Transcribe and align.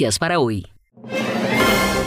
Resumen 0.00 0.06
de 0.06 0.06
noticias 0.06 0.18
para 0.18 0.38
hoy. 0.38 0.79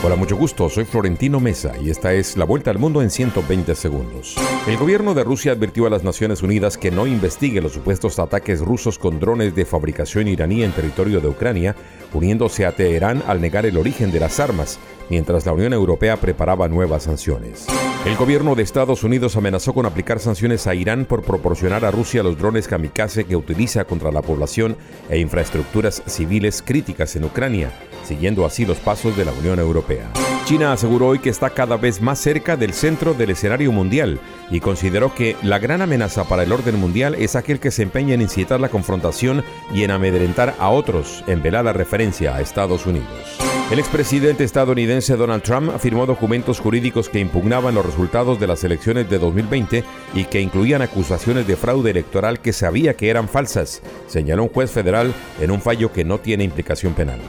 Hola, 0.06 0.16
mucho 0.16 0.36
gusto. 0.36 0.68
Soy 0.68 0.84
Florentino 0.84 1.40
Mesa 1.40 1.72
y 1.82 1.88
esta 1.88 2.12
es 2.12 2.36
la 2.36 2.44
vuelta 2.44 2.70
al 2.70 2.78
mundo 2.78 3.00
en 3.00 3.08
120 3.08 3.74
segundos. 3.74 4.36
El 4.66 4.76
gobierno 4.76 5.14
de 5.14 5.24
Rusia 5.24 5.52
advirtió 5.52 5.86
a 5.86 5.90
las 5.90 6.04
Naciones 6.04 6.42
Unidas 6.42 6.76
que 6.76 6.90
no 6.90 7.06
investigue 7.06 7.62
los 7.62 7.72
supuestos 7.72 8.18
ataques 8.18 8.60
rusos 8.60 8.98
con 8.98 9.18
drones 9.18 9.54
de 9.54 9.64
fabricación 9.64 10.28
iraní 10.28 10.62
en 10.62 10.72
territorio 10.72 11.22
de 11.22 11.28
Ucrania, 11.28 11.74
uniéndose 12.12 12.66
a 12.66 12.72
Teherán 12.72 13.22
al 13.26 13.40
negar 13.40 13.64
el 13.64 13.78
origen 13.78 14.12
de 14.12 14.20
las 14.20 14.40
armas, 14.40 14.78
mientras 15.08 15.46
la 15.46 15.54
Unión 15.54 15.72
Europea 15.72 16.18
preparaba 16.18 16.68
nuevas 16.68 17.04
sanciones. 17.04 17.66
El 18.04 18.16
gobierno 18.16 18.54
de 18.54 18.62
Estados 18.62 19.04
Unidos 19.04 19.36
amenazó 19.36 19.72
con 19.72 19.86
aplicar 19.86 20.20
sanciones 20.20 20.66
a 20.66 20.74
Irán 20.74 21.06
por 21.06 21.22
proporcionar 21.22 21.82
a 21.86 21.90
Rusia 21.90 22.22
los 22.22 22.36
drones 22.36 22.68
kamikaze 22.68 23.24
que 23.24 23.36
utiliza 23.36 23.86
contra 23.86 24.12
la 24.12 24.20
población 24.20 24.76
e 25.08 25.18
infraestructuras 25.18 26.02
civiles 26.04 26.60
críticas 26.62 27.16
en 27.16 27.24
Ucrania 27.24 27.72
siguiendo 28.04 28.44
así 28.44 28.64
los 28.64 28.78
pasos 28.78 29.16
de 29.16 29.24
la 29.24 29.32
Unión 29.32 29.58
Europea. 29.58 30.10
China 30.44 30.72
aseguró 30.72 31.08
hoy 31.08 31.20
que 31.20 31.30
está 31.30 31.50
cada 31.50 31.78
vez 31.78 32.02
más 32.02 32.18
cerca 32.18 32.56
del 32.56 32.74
centro 32.74 33.14
del 33.14 33.30
escenario 33.30 33.72
mundial 33.72 34.20
y 34.50 34.60
consideró 34.60 35.14
que 35.14 35.36
la 35.42 35.58
gran 35.58 35.80
amenaza 35.80 36.24
para 36.24 36.42
el 36.42 36.52
orden 36.52 36.78
mundial 36.78 37.14
es 37.14 37.34
aquel 37.34 37.60
que 37.60 37.70
se 37.70 37.82
empeña 37.82 38.12
en 38.12 38.20
incitar 38.20 38.60
la 38.60 38.68
confrontación 38.68 39.42
y 39.72 39.84
en 39.84 39.90
amedrentar 39.90 40.54
a 40.58 40.68
otros, 40.68 41.24
en 41.26 41.42
velada 41.42 41.72
referencia 41.72 42.36
a 42.36 42.42
Estados 42.42 42.84
Unidos. 42.84 43.38
El 43.70 43.78
expresidente 43.78 44.44
estadounidense 44.44 45.16
Donald 45.16 45.42
Trump 45.42 45.72
firmó 45.78 46.04
documentos 46.04 46.60
jurídicos 46.60 47.08
que 47.08 47.20
impugnaban 47.20 47.74
los 47.74 47.86
resultados 47.86 48.38
de 48.38 48.46
las 48.46 48.62
elecciones 48.62 49.08
de 49.08 49.18
2020 49.18 49.82
y 50.12 50.24
que 50.26 50.42
incluían 50.42 50.82
acusaciones 50.82 51.46
de 51.46 51.56
fraude 51.56 51.90
electoral 51.90 52.40
que 52.40 52.52
sabía 52.52 52.94
que 52.94 53.08
eran 53.08 53.28
falsas, 53.28 53.80
señaló 54.06 54.42
un 54.42 54.50
juez 54.50 54.70
federal 54.70 55.14
en 55.40 55.50
un 55.50 55.62
fallo 55.62 55.90
que 55.90 56.04
no 56.04 56.18
tiene 56.18 56.44
implicación 56.44 56.92
penal. 56.92 57.20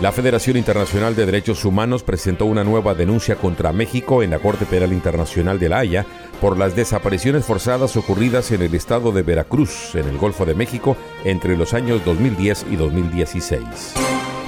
La 0.00 0.10
Federación 0.12 0.56
Internacional 0.56 1.14
de 1.14 1.24
Derechos 1.24 1.64
Humanos 1.64 2.02
presentó 2.02 2.46
una 2.46 2.64
nueva 2.64 2.94
denuncia 2.94 3.36
contra 3.36 3.72
México 3.72 4.22
en 4.22 4.30
la 4.30 4.40
Corte 4.40 4.66
Penal 4.66 4.92
Internacional 4.92 5.58
de 5.58 5.68
La 5.68 5.78
Haya 5.78 6.04
por 6.40 6.58
las 6.58 6.74
desapariciones 6.74 7.44
forzadas 7.44 7.96
ocurridas 7.96 8.50
en 8.50 8.62
el 8.62 8.74
estado 8.74 9.12
de 9.12 9.22
Veracruz, 9.22 9.94
en 9.94 10.08
el 10.08 10.18
Golfo 10.18 10.44
de 10.44 10.54
México, 10.54 10.96
entre 11.24 11.56
los 11.56 11.74
años 11.74 12.04
2010 12.04 12.66
y 12.72 12.76
2016. 12.76 13.94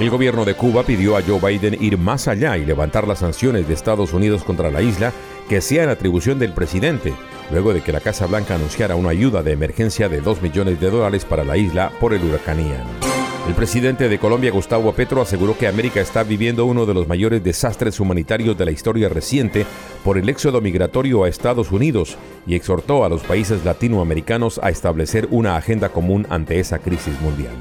El 0.01 0.11
gobierno 0.11 0.45
de 0.45 0.55
Cuba 0.55 0.83
pidió 0.83 1.17
a 1.17 1.23
Joe 1.23 1.41
Biden 1.41 1.83
ir 1.83 1.97
más 1.97 2.29
allá 2.29 2.59
y 2.59 2.67
levantar 2.67 3.07
las 3.07 3.21
sanciones 3.21 3.67
de 3.67 3.75
Estados 3.75 4.13
Unidos 4.13 4.43
contra 4.45 4.71
la 4.71 4.83
isla 4.83 5.13
que 5.49 5.61
sean 5.61 5.89
atribución 5.89 6.39
del 6.39 6.53
presidente, 6.53 7.15
luego 7.51 7.73
de 7.73 7.83
que 7.83 7.93
la 7.93 8.01
Casa 8.01 8.27
Blanca 8.27 8.57
anunciara 8.57 8.97
una 8.97 9.11
ayuda 9.11 9.43
de 9.43 9.53
emergencia 9.53 10.09
de 10.09 10.21
2 10.21 10.43
millones 10.43 10.81
de 10.81 10.91
dólares 10.91 11.25
para 11.25 11.45
la 11.45 11.57
isla 11.57 11.93
por 12.01 12.13
el 12.13 12.25
huracán 12.25 12.59
Ian. 12.59 13.16
El 13.47 13.55
presidente 13.55 14.09
de 14.09 14.19
Colombia, 14.19 14.51
Gustavo 14.51 14.93
Petro, 14.93 15.23
aseguró 15.23 15.57
que 15.57 15.69
América 15.69 16.01
está 16.01 16.25
viviendo 16.25 16.67
uno 16.67 16.85
de 16.85 16.95
los 16.95 17.07
mayores 17.07 17.45
desastres 17.45 18.01
humanitarios 18.01 18.59
de 18.59 18.65
la 18.65 18.73
historia 18.73 19.09
reciente 19.09 19.65
por 20.03 20.19
el 20.19 20.29
éxodo 20.29 20.61
migratorio 20.61 21.23
a 21.23 21.29
Estados 21.29 21.71
Unidos 21.71 22.19
y 22.45 22.57
exhortó 22.57 23.05
a 23.05 23.09
los 23.09 23.23
países 23.23 23.65
latinoamericanos 23.65 24.59
a 24.65 24.71
establecer 24.71 25.29
una 25.31 25.57
agenda 25.57 25.91
común 25.91 26.27
ante 26.29 26.59
esa 26.59 26.81
crisis 26.81 27.21
mundial. 27.21 27.55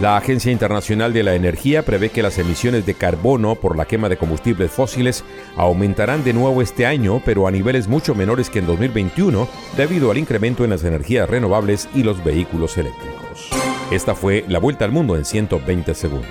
La 0.00 0.16
Agencia 0.16 0.50
Internacional 0.50 1.12
de 1.12 1.22
la 1.22 1.36
Energía 1.36 1.84
prevé 1.84 2.08
que 2.08 2.24
las 2.24 2.36
emisiones 2.38 2.84
de 2.84 2.94
carbono 2.94 3.54
por 3.54 3.76
la 3.76 3.84
quema 3.84 4.08
de 4.08 4.16
combustibles 4.16 4.72
fósiles 4.72 5.22
aumentarán 5.56 6.24
de 6.24 6.32
nuevo 6.32 6.62
este 6.62 6.84
año, 6.84 7.22
pero 7.24 7.46
a 7.46 7.52
niveles 7.52 7.86
mucho 7.86 8.16
menores 8.16 8.50
que 8.50 8.58
en 8.58 8.66
2021, 8.66 9.46
debido 9.76 10.10
al 10.10 10.18
incremento 10.18 10.64
en 10.64 10.70
las 10.70 10.82
energías 10.82 11.30
renovables 11.30 11.88
y 11.94 12.02
los 12.02 12.24
vehículos 12.24 12.76
eléctricos. 12.76 13.61
Esta 13.90 14.14
fue 14.14 14.44
la 14.48 14.58
vuelta 14.58 14.84
al 14.84 14.92
mundo 14.92 15.16
en 15.16 15.24
120 15.24 15.94
segundos. 15.94 16.30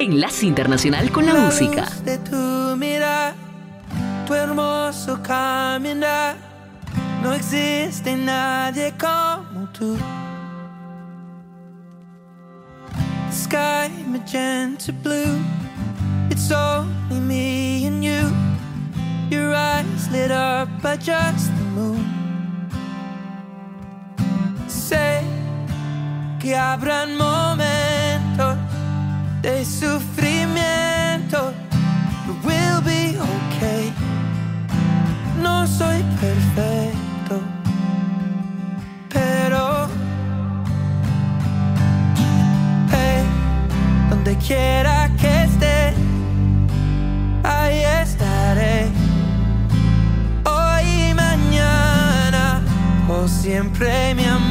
Enlace 0.00 0.46
Internacional 0.46 1.10
con 1.10 1.26
la, 1.26 1.34
música. 1.34 1.88
de 2.04 2.18
tu 2.18 2.76
mirar, 2.76 3.34
tu 4.26 4.34
hermoso 4.34 5.20
caminar, 5.22 6.36
no 7.22 7.32
existe 7.32 8.16
nadie 8.16 8.94
como 8.98 9.68
tú. 9.72 9.96
Sky 13.32 13.90
magenta 14.06 14.92
blue, 15.02 15.40
it's 16.30 16.50
only 16.52 17.20
me 17.20 17.86
and 17.86 18.04
you. 18.04 18.30
Your 19.30 19.52
eyes 19.52 20.08
lit 20.10 20.30
up 20.30 20.68
by 20.80 20.96
just 20.96 21.50
the 21.56 21.64
moon. 21.74 22.17
Sé 24.68 25.22
que 26.38 26.56
habrán 26.56 27.16
momentos 27.16 28.56
de 29.42 29.64
sufrimiento. 29.64 31.52
We'll 32.44 32.80
be 32.82 33.16
okay. 33.18 33.92
No 35.42 35.66
soy 35.66 36.02
perfecto, 36.20 37.40
pero 39.08 39.88
hey, 42.92 43.24
donde 44.10 44.36
quiera 44.36 45.10
que 45.20 45.44
esté, 45.44 45.94
ahí 47.42 47.82
estaré. 48.02 48.88
Hoy 50.44 51.10
y 51.10 51.14
mañana, 51.14 52.60
o 53.08 53.26
siempre 53.26 54.14
mi 54.14 54.27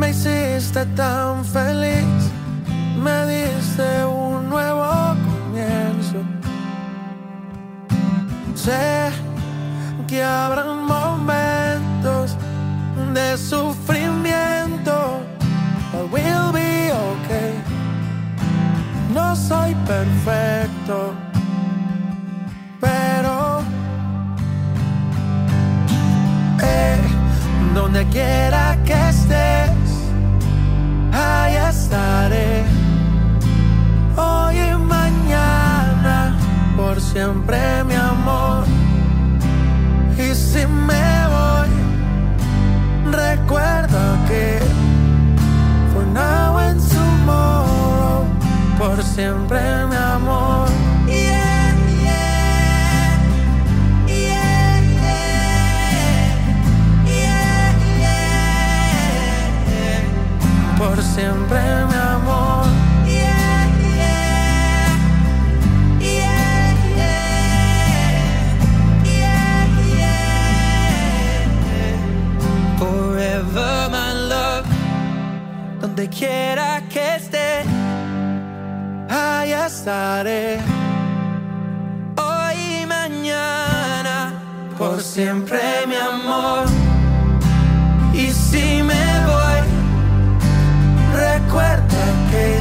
me 0.00 0.10
hiciste 0.10 0.84
tan 0.96 1.44
feliz, 1.44 2.32
me 3.04 3.26
diste 3.26 4.04
un 4.04 4.48
nuevo 4.48 5.14
comienzo. 5.28 6.18
Sé 8.54 9.10
que 10.08 10.22
habrán 10.22 10.86
momentos 10.86 12.36
de 13.14 13.36
sufrimiento, 13.36 15.20
but 15.92 16.10
we'll 16.10 16.52
be 16.52 16.90
okay 16.92 17.70
no 19.14 19.34
soy 19.34 19.74
perfecto, 19.86 21.14
pero 22.80 23.60
eh, 26.62 26.96
donde 27.74 28.04
quiera 28.06 28.78
que 28.84 29.08
estés, 29.08 29.39
quiera 76.20 76.82
que 76.92 77.16
esté, 77.16 77.62
ahí 79.08 79.52
estaré. 79.52 80.58
Hoy 82.16 82.82
y 82.82 82.86
mañana, 82.86 84.16
por 84.76 85.00
siempre 85.00 85.60
mi 85.88 85.96
amor. 85.96 86.66
Y 88.12 88.26
si 88.32 88.82
me 88.82 89.06
voy, 89.30 89.60
recuerda 91.14 92.04
que 92.30 92.60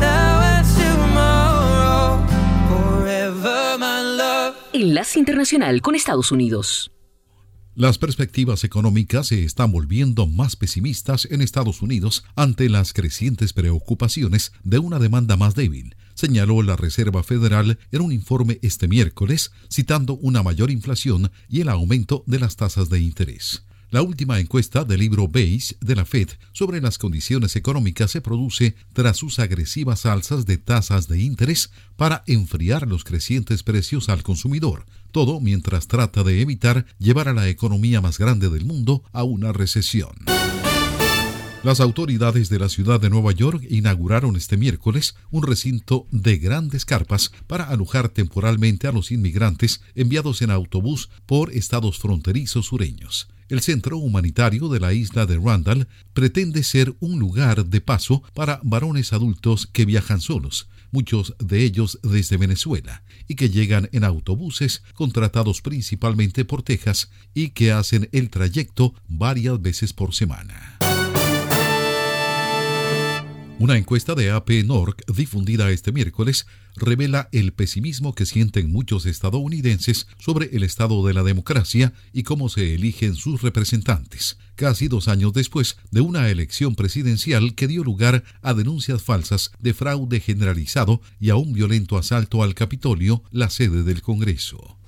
now 0.00 0.40
and 0.54 0.66
tomorrow, 0.80 2.26
forever 2.70 3.78
my 3.78 4.00
love. 4.16 4.54
Enlace 4.72 5.18
Internacional 5.18 5.82
con 5.82 5.94
Estados 5.94 6.32
Unidos. 6.32 6.90
Las 7.78 7.96
perspectivas 7.96 8.64
económicas 8.64 9.28
se 9.28 9.44
están 9.44 9.70
volviendo 9.70 10.26
más 10.26 10.56
pesimistas 10.56 11.28
en 11.30 11.40
Estados 11.40 11.80
Unidos 11.80 12.24
ante 12.34 12.68
las 12.68 12.92
crecientes 12.92 13.52
preocupaciones 13.52 14.50
de 14.64 14.80
una 14.80 14.98
demanda 14.98 15.36
más 15.36 15.54
débil, 15.54 15.94
señaló 16.14 16.62
la 16.62 16.74
Reserva 16.74 17.22
Federal 17.22 17.78
en 17.92 18.00
un 18.00 18.10
informe 18.10 18.58
este 18.62 18.88
miércoles, 18.88 19.52
citando 19.72 20.14
una 20.14 20.42
mayor 20.42 20.72
inflación 20.72 21.30
y 21.48 21.60
el 21.60 21.68
aumento 21.68 22.24
de 22.26 22.40
las 22.40 22.56
tasas 22.56 22.88
de 22.88 22.98
interés. 22.98 23.62
La 23.90 24.02
última 24.02 24.38
encuesta 24.38 24.84
del 24.84 25.00
libro 25.00 25.28
Base 25.28 25.76
de 25.80 25.96
la 25.96 26.04
Fed 26.04 26.28
sobre 26.52 26.82
las 26.82 26.98
condiciones 26.98 27.56
económicas 27.56 28.10
se 28.10 28.20
produce 28.20 28.74
tras 28.92 29.16
sus 29.16 29.38
agresivas 29.38 30.04
alzas 30.04 30.44
de 30.44 30.58
tasas 30.58 31.08
de 31.08 31.22
interés 31.22 31.70
para 31.96 32.22
enfriar 32.26 32.86
los 32.86 33.02
crecientes 33.02 33.62
precios 33.62 34.10
al 34.10 34.22
consumidor, 34.22 34.84
todo 35.10 35.40
mientras 35.40 35.88
trata 35.88 36.22
de 36.22 36.42
evitar 36.42 36.84
llevar 36.98 37.28
a 37.28 37.32
la 37.32 37.48
economía 37.48 38.02
más 38.02 38.18
grande 38.18 38.50
del 38.50 38.66
mundo 38.66 39.02
a 39.12 39.24
una 39.24 39.52
recesión. 39.54 40.37
Las 41.64 41.80
autoridades 41.80 42.48
de 42.50 42.60
la 42.60 42.68
ciudad 42.68 43.00
de 43.00 43.10
Nueva 43.10 43.32
York 43.32 43.66
inauguraron 43.68 44.36
este 44.36 44.56
miércoles 44.56 45.16
un 45.32 45.42
recinto 45.42 46.06
de 46.12 46.38
grandes 46.38 46.84
carpas 46.84 47.32
para 47.48 47.64
alojar 47.64 48.08
temporalmente 48.10 48.86
a 48.86 48.92
los 48.92 49.10
inmigrantes 49.10 49.82
enviados 49.96 50.40
en 50.40 50.52
autobús 50.52 51.10
por 51.26 51.52
estados 51.52 51.98
fronterizos 51.98 52.66
sureños. 52.66 53.28
El 53.48 53.60
centro 53.60 53.98
humanitario 53.98 54.68
de 54.68 54.78
la 54.78 54.92
isla 54.92 55.26
de 55.26 55.36
Randall 55.36 55.88
pretende 56.12 56.62
ser 56.62 56.94
un 57.00 57.18
lugar 57.18 57.66
de 57.66 57.80
paso 57.80 58.22
para 58.34 58.60
varones 58.62 59.12
adultos 59.12 59.66
que 59.66 59.84
viajan 59.84 60.20
solos, 60.20 60.68
muchos 60.92 61.34
de 61.40 61.64
ellos 61.64 61.98
desde 62.04 62.36
Venezuela, 62.36 63.02
y 63.26 63.34
que 63.34 63.50
llegan 63.50 63.88
en 63.90 64.04
autobuses 64.04 64.84
contratados 64.94 65.60
principalmente 65.60 66.44
por 66.44 66.62
Texas 66.62 67.10
y 67.34 67.50
que 67.50 67.72
hacen 67.72 68.08
el 68.12 68.30
trayecto 68.30 68.94
varias 69.08 69.60
veces 69.60 69.92
por 69.92 70.14
semana. 70.14 70.77
Una 73.60 73.76
encuesta 73.76 74.14
de 74.14 74.30
AP 74.30 74.50
Norc 74.64 75.02
difundida 75.12 75.68
este 75.72 75.90
miércoles 75.90 76.46
revela 76.76 77.28
el 77.32 77.52
pesimismo 77.52 78.14
que 78.14 78.24
sienten 78.24 78.70
muchos 78.70 79.04
estadounidenses 79.04 80.06
sobre 80.20 80.56
el 80.56 80.62
estado 80.62 81.04
de 81.04 81.12
la 81.12 81.24
democracia 81.24 81.92
y 82.12 82.22
cómo 82.22 82.50
se 82.50 82.74
eligen 82.74 83.16
sus 83.16 83.42
representantes, 83.42 84.38
casi 84.54 84.86
dos 84.86 85.08
años 85.08 85.32
después 85.32 85.76
de 85.90 86.02
una 86.02 86.28
elección 86.28 86.76
presidencial 86.76 87.56
que 87.56 87.66
dio 87.66 87.82
lugar 87.82 88.22
a 88.42 88.54
denuncias 88.54 89.02
falsas 89.02 89.50
de 89.58 89.74
fraude 89.74 90.20
generalizado 90.20 91.00
y 91.18 91.30
a 91.30 91.34
un 91.34 91.52
violento 91.52 91.98
asalto 91.98 92.44
al 92.44 92.54
Capitolio, 92.54 93.24
la 93.32 93.50
sede 93.50 93.82
del 93.82 94.02
Congreso. 94.02 94.78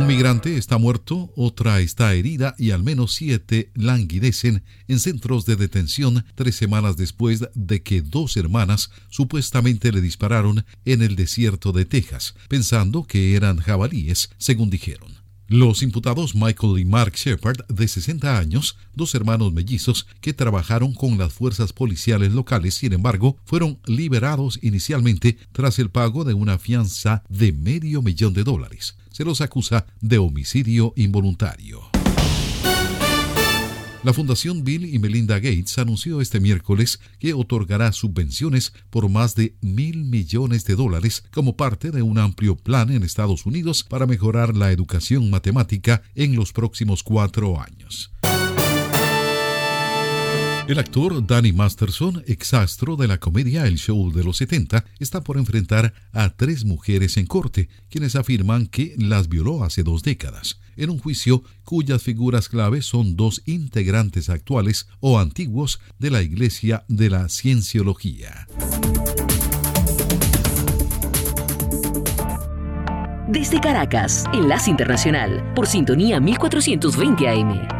Un 0.00 0.06
migrante 0.06 0.56
está 0.56 0.78
muerto, 0.78 1.30
otra 1.36 1.80
está 1.80 2.14
herida 2.14 2.54
y 2.56 2.70
al 2.70 2.82
menos 2.82 3.12
siete 3.12 3.70
languidecen 3.74 4.64
en 4.88 4.98
centros 4.98 5.44
de 5.44 5.56
detención 5.56 6.24
tres 6.36 6.56
semanas 6.56 6.96
después 6.96 7.44
de 7.54 7.82
que 7.82 8.00
dos 8.00 8.38
hermanas 8.38 8.90
supuestamente 9.10 9.92
le 9.92 10.00
dispararon 10.00 10.64
en 10.86 11.02
el 11.02 11.16
desierto 11.16 11.72
de 11.72 11.84
Texas, 11.84 12.34
pensando 12.48 13.04
que 13.04 13.36
eran 13.36 13.58
jabalíes, 13.58 14.30
según 14.38 14.70
dijeron. 14.70 15.12
Los 15.48 15.82
imputados 15.82 16.34
Michael 16.34 16.78
y 16.78 16.86
Mark 16.86 17.12
Shepard, 17.16 17.66
de 17.68 17.86
60 17.86 18.38
años, 18.38 18.78
dos 18.94 19.14
hermanos 19.14 19.52
mellizos 19.52 20.06
que 20.22 20.32
trabajaron 20.32 20.94
con 20.94 21.18
las 21.18 21.34
fuerzas 21.34 21.74
policiales 21.74 22.32
locales, 22.32 22.72
sin 22.72 22.94
embargo, 22.94 23.36
fueron 23.44 23.78
liberados 23.84 24.58
inicialmente 24.62 25.36
tras 25.52 25.78
el 25.78 25.90
pago 25.90 26.24
de 26.24 26.32
una 26.32 26.58
fianza 26.58 27.22
de 27.28 27.52
medio 27.52 28.00
millón 28.00 28.32
de 28.32 28.44
dólares 28.44 28.96
se 29.10 29.24
los 29.24 29.40
acusa 29.40 29.86
de 30.00 30.18
homicidio 30.18 30.92
involuntario. 30.96 31.90
La 34.02 34.14
Fundación 34.14 34.64
Bill 34.64 34.94
y 34.94 34.98
Melinda 34.98 35.34
Gates 35.34 35.76
anunció 35.76 36.22
este 36.22 36.40
miércoles 36.40 37.00
que 37.18 37.34
otorgará 37.34 37.92
subvenciones 37.92 38.72
por 38.88 39.10
más 39.10 39.34
de 39.34 39.54
mil 39.60 40.04
millones 40.04 40.64
de 40.64 40.74
dólares 40.74 41.22
como 41.30 41.54
parte 41.54 41.90
de 41.90 42.00
un 42.00 42.16
amplio 42.16 42.56
plan 42.56 42.90
en 42.90 43.02
Estados 43.02 43.44
Unidos 43.44 43.84
para 43.84 44.06
mejorar 44.06 44.56
la 44.56 44.72
educación 44.72 45.28
matemática 45.28 46.00
en 46.14 46.34
los 46.34 46.54
próximos 46.54 47.02
cuatro 47.02 47.60
años. 47.60 48.10
El 50.70 50.78
actor 50.78 51.26
Danny 51.26 51.52
Masterson, 51.52 52.22
exastro 52.28 52.94
de 52.94 53.08
la 53.08 53.18
comedia 53.18 53.66
El 53.66 53.76
Show 53.76 54.12
de 54.12 54.22
los 54.22 54.36
70, 54.36 54.84
está 55.00 55.20
por 55.20 55.36
enfrentar 55.36 55.92
a 56.12 56.30
tres 56.30 56.64
mujeres 56.64 57.16
en 57.16 57.26
corte, 57.26 57.68
quienes 57.88 58.14
afirman 58.14 58.68
que 58.68 58.94
las 58.96 59.28
violó 59.28 59.64
hace 59.64 59.82
dos 59.82 60.04
décadas, 60.04 60.60
en 60.76 60.90
un 60.90 61.00
juicio 61.00 61.42
cuyas 61.64 62.04
figuras 62.04 62.48
claves 62.48 62.86
son 62.86 63.16
dos 63.16 63.42
integrantes 63.46 64.30
actuales 64.30 64.86
o 65.00 65.18
antiguos 65.18 65.80
de 65.98 66.10
la 66.12 66.22
Iglesia 66.22 66.84
de 66.86 67.10
la 67.10 67.28
Cienciología. 67.28 68.46
Desde 73.26 73.60
Caracas, 73.60 74.22
Enlace 74.32 74.70
Internacional, 74.70 75.52
por 75.56 75.66
sintonía 75.66 76.20
1420 76.20 77.28
AM. 77.28 77.79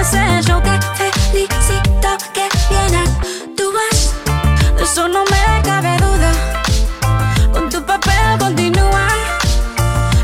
ese 0.00 0.42
show 0.42 0.62
que 0.62 0.80
felicito 0.96 2.08
que 2.32 2.48
viene 2.70 3.04
tú 3.54 3.64
vas 3.72 4.14
de 4.76 4.82
eso 4.82 5.08
no 5.08 5.24
me 5.24 5.62
cabe 5.62 5.96
duda 5.98 6.32
con 7.52 7.68
tu 7.68 7.84
papel 7.84 8.38
continúa 8.38 9.08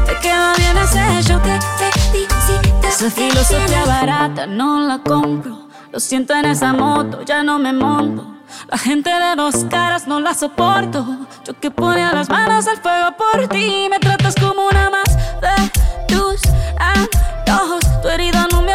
te 0.07 0.19
queda 0.21 0.55
bien 0.57 0.79
ese 0.79 1.23
show 1.25 1.41
que 1.43 1.59
felicito 1.79 2.89
esa 2.89 3.11
filosofía 3.11 3.85
barata 3.85 4.47
no 4.47 4.81
la 4.81 4.99
compro 4.99 5.69
lo 5.93 6.01
siento 6.01 6.35
en 6.35 6.47
esa 6.47 6.73
moto 6.73 7.23
ya 7.23 7.43
no 7.43 7.59
me 7.59 7.73
monto 7.75 8.37
la 8.69 8.79
gente 8.79 9.11
de 9.11 9.37
dos 9.37 9.65
caras 9.71 10.07
no 10.07 10.19
la 10.21 10.33
soporto. 10.35 11.05
Yo 11.45 11.59
que 11.61 11.71
ponía 11.71 12.13
las 12.13 12.29
manos 12.29 12.67
al 12.67 12.79
fuego 12.79 13.15
por 13.17 13.49
ti. 13.49 13.87
Me 13.91 13.99
tratas 13.99 14.35
como 14.35 14.67
una 14.67 14.91
más 14.91 15.17
de 15.41 16.15
tus 16.15 16.41
antojos. 16.79 17.85
Tu 18.03 18.09
herida 18.09 18.47
no 18.51 18.63
me 18.63 18.75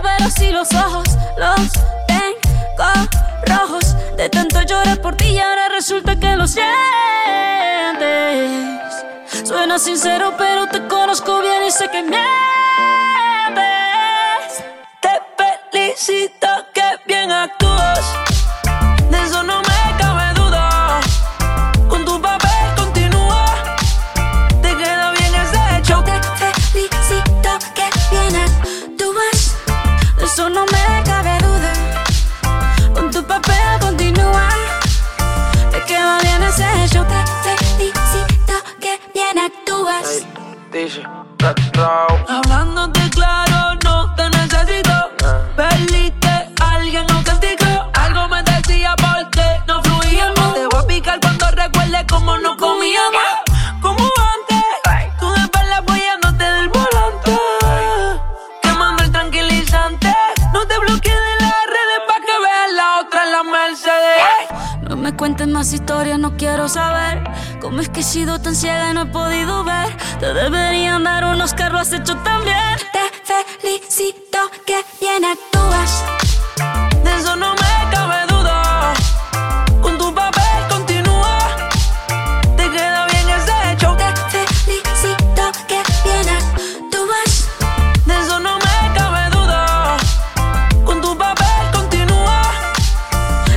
piel, 0.00 0.16
pero 0.18 0.30
sí 0.30 0.50
los 0.50 0.72
ojos. 0.72 1.08
Los 1.36 1.72
tengo 2.06 3.08
rojos. 3.46 3.94
De 4.16 4.28
tanto 4.28 4.62
llorar 4.62 5.00
por 5.00 5.16
ti 5.16 5.26
y 5.26 5.38
ahora 5.38 5.68
resulta 5.68 6.16
que 6.16 6.36
los 6.36 6.50
sientes. 6.50 6.68
Suena 9.44 9.78
sincero, 9.78 10.34
pero 10.38 10.66
te 10.68 10.86
conozco 10.86 11.40
bien 11.40 11.64
y 11.66 11.70
sé 11.70 11.88
que 11.88 12.02
mientes. 12.02 12.53
Has 71.84 71.92
hecho 71.92 72.16
también. 72.22 72.78
Te 72.92 73.44
felicito 73.60 74.38
que 74.64 74.80
bien 75.00 75.22
actúas. 75.24 76.02
De 77.04 77.14
eso 77.16 77.36
no 77.36 77.52
me 77.54 77.90
cabe 77.90 78.26
duda. 78.26 78.94
Con 79.82 79.98
tu 79.98 80.14
papel 80.14 80.60
continúa. 80.70 81.38
Te 82.56 82.70
queda 82.70 83.06
bien 83.12 83.28
ese 83.38 83.72
hecho. 83.72 83.94
Te 83.96 84.08
felicito 84.30 85.44
que 85.68 85.80
bien 86.04 86.26
actúas. 86.40 87.48
De 88.06 88.14
eso 88.18 88.40
no 88.40 88.56
me 88.58 88.94
cabe 88.96 89.30
duda. 89.36 89.96
Con 90.86 91.02
tu 91.02 91.16
papel 91.18 91.64
continúa. 91.72 92.42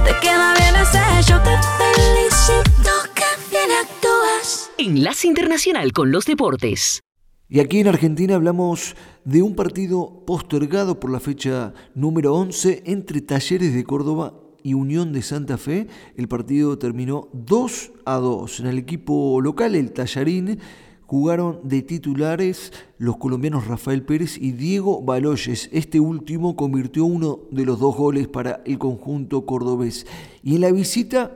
Te 0.03 0.13
queda 0.19 0.53
bien 0.55 0.75
ese 0.75 1.01
hecho. 1.17 1.39
Te 1.47 1.55
felicito 1.79 2.91
que 3.15 3.29
bien 3.51 3.69
actúas. 3.71 4.69
Enlace 4.77 5.27
Internacional 5.27 5.93
con 5.93 6.11
los 6.11 6.25
Deportes. 6.25 7.06
Y 7.49 7.61
aquí 7.61 7.79
en 7.79 7.87
Argentina 7.87 8.35
hablamos 8.35 8.97
de 9.23 9.41
un 9.41 9.55
partido 9.55 10.25
postergado 10.25 10.99
por 10.99 11.09
la 11.09 11.21
fecha 11.21 11.73
número 11.95 12.35
11 12.35 12.83
entre 12.85 13.21
Talleres 13.21 13.73
de 13.73 13.85
Córdoba 13.85 14.33
y 14.63 14.73
Unión 14.73 15.13
de 15.13 15.21
Santa 15.21 15.57
Fe. 15.57 15.87
El 16.17 16.27
partido 16.27 16.77
terminó 16.77 17.29
2 17.31 17.91
a 18.03 18.15
2. 18.15 18.59
En 18.59 18.65
el 18.65 18.77
equipo 18.77 19.39
local, 19.39 19.75
el 19.75 19.93
Tallarín, 19.93 20.59
jugaron 21.05 21.61
de 21.63 21.83
titulares 21.83 22.73
los 22.97 23.15
colombianos 23.15 23.65
Rafael 23.65 24.03
Pérez 24.03 24.37
y 24.37 24.51
Diego 24.51 25.01
Baloyes. 25.01 25.69
Este 25.71 26.01
último 26.01 26.57
convirtió 26.57 27.05
uno 27.05 27.39
de 27.49 27.63
los 27.63 27.79
dos 27.79 27.95
goles 27.95 28.27
para 28.27 28.61
el 28.65 28.77
conjunto 28.77 29.45
cordobés. 29.45 30.05
Y 30.43 30.55
en 30.55 30.61
la 30.61 30.71
visita, 30.73 31.33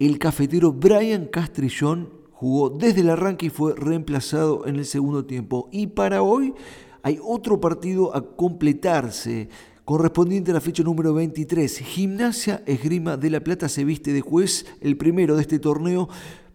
el 0.00 0.18
cafetero 0.18 0.72
Brian 0.72 1.26
Castrillón 1.26 2.23
jugó 2.44 2.68
desde 2.68 3.00
el 3.00 3.08
arranque 3.08 3.46
y 3.46 3.48
fue 3.48 3.74
reemplazado 3.74 4.66
en 4.66 4.76
el 4.76 4.84
segundo 4.84 5.24
tiempo. 5.24 5.70
Y 5.72 5.86
para 5.86 6.22
hoy 6.22 6.52
hay 7.02 7.18
otro 7.26 7.58
partido 7.58 8.14
a 8.14 8.36
completarse 8.36 9.48
correspondiente 9.86 10.50
a 10.50 10.54
la 10.54 10.60
fecha 10.60 10.82
número 10.82 11.14
23. 11.14 11.78
Gimnasia 11.78 12.62
Esgrima 12.66 13.16
de 13.16 13.30
la 13.30 13.40
Plata 13.40 13.70
se 13.70 13.86
viste 13.86 14.12
de 14.12 14.20
juez, 14.20 14.66
el 14.82 14.98
primero 14.98 15.36
de 15.36 15.40
este 15.40 15.58
torneo, 15.58 16.10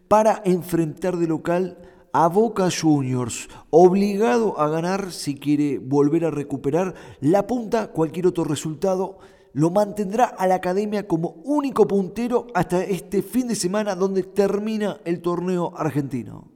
para 0.08 0.44
enfrentar 0.46 1.18
de 1.18 1.26
local 1.26 1.80
a 2.14 2.28
Boca 2.28 2.70
Juniors, 2.70 3.50
obligado 3.72 4.60
a 4.60 4.70
ganar 4.70 5.12
si 5.12 5.34
quiere 5.34 5.80
volver 5.80 6.24
a 6.26 6.30
recuperar 6.30 6.94
la 7.20 7.48
punta, 7.48 7.88
cualquier 7.88 8.28
otro 8.28 8.44
resultado 8.44 9.18
lo 9.54 9.72
mantendrá 9.72 10.26
a 10.26 10.48
la 10.48 10.56
academia 10.56 11.08
como 11.08 11.42
único 11.44 11.88
puntero 11.88 12.48
hasta 12.54 12.84
este 12.84 13.22
fin 13.22 13.48
de 13.48 13.56
semana 13.56 13.96
donde 13.96 14.24
termina 14.24 15.00
el 15.06 15.22
torneo 15.22 15.74
argentino. 15.76 16.52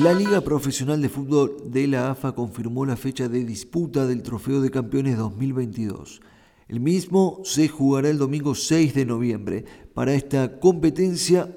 La 0.00 0.14
Liga 0.14 0.40
Profesional 0.40 1.02
de 1.02 1.10
Fútbol 1.10 1.56
de 1.66 1.86
la 1.86 2.10
AFA 2.10 2.32
confirmó 2.32 2.86
la 2.86 2.96
fecha 2.96 3.28
de 3.28 3.44
disputa 3.44 4.06
del 4.06 4.22
Trofeo 4.22 4.62
de 4.62 4.70
Campeones 4.70 5.18
2022. 5.18 6.22
El 6.68 6.80
mismo 6.80 7.42
se 7.44 7.68
jugará 7.68 8.08
el 8.08 8.16
domingo 8.16 8.54
6 8.54 8.94
de 8.94 9.04
noviembre. 9.04 9.66
Para 9.92 10.14
esta 10.14 10.58
competencia 10.60 11.54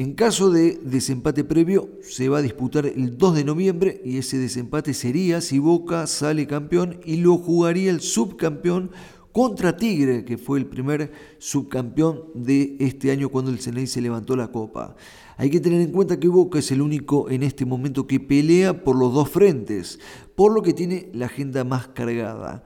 en 0.00 0.14
caso 0.14 0.50
de 0.50 0.80
desempate 0.82 1.44
previo, 1.44 1.90
se 2.00 2.30
va 2.30 2.38
a 2.38 2.42
disputar 2.42 2.86
el 2.86 3.18
2 3.18 3.34
de 3.34 3.44
noviembre 3.44 4.00
y 4.02 4.16
ese 4.16 4.38
desempate 4.38 4.94
sería 4.94 5.42
si 5.42 5.58
Boca 5.58 6.06
sale 6.06 6.46
campeón 6.46 7.02
y 7.04 7.18
lo 7.18 7.36
jugaría 7.36 7.90
el 7.90 8.00
subcampeón 8.00 8.92
contra 9.30 9.76
Tigre, 9.76 10.24
que 10.24 10.38
fue 10.38 10.58
el 10.58 10.64
primer 10.64 11.12
subcampeón 11.36 12.22
de 12.34 12.78
este 12.80 13.10
año 13.10 13.28
cuando 13.28 13.50
el 13.50 13.60
Ceney 13.60 13.86
se 13.86 14.00
levantó 14.00 14.36
la 14.36 14.50
copa. 14.50 14.96
Hay 15.36 15.50
que 15.50 15.60
tener 15.60 15.82
en 15.82 15.92
cuenta 15.92 16.18
que 16.18 16.28
Boca 16.28 16.60
es 16.60 16.70
el 16.70 16.80
único 16.80 17.28
en 17.28 17.42
este 17.42 17.66
momento 17.66 18.06
que 18.06 18.20
pelea 18.20 18.82
por 18.82 18.96
los 18.96 19.12
dos 19.12 19.28
frentes, 19.28 20.00
por 20.34 20.54
lo 20.54 20.62
que 20.62 20.72
tiene 20.72 21.10
la 21.12 21.26
agenda 21.26 21.62
más 21.62 21.88
cargada 21.88 22.64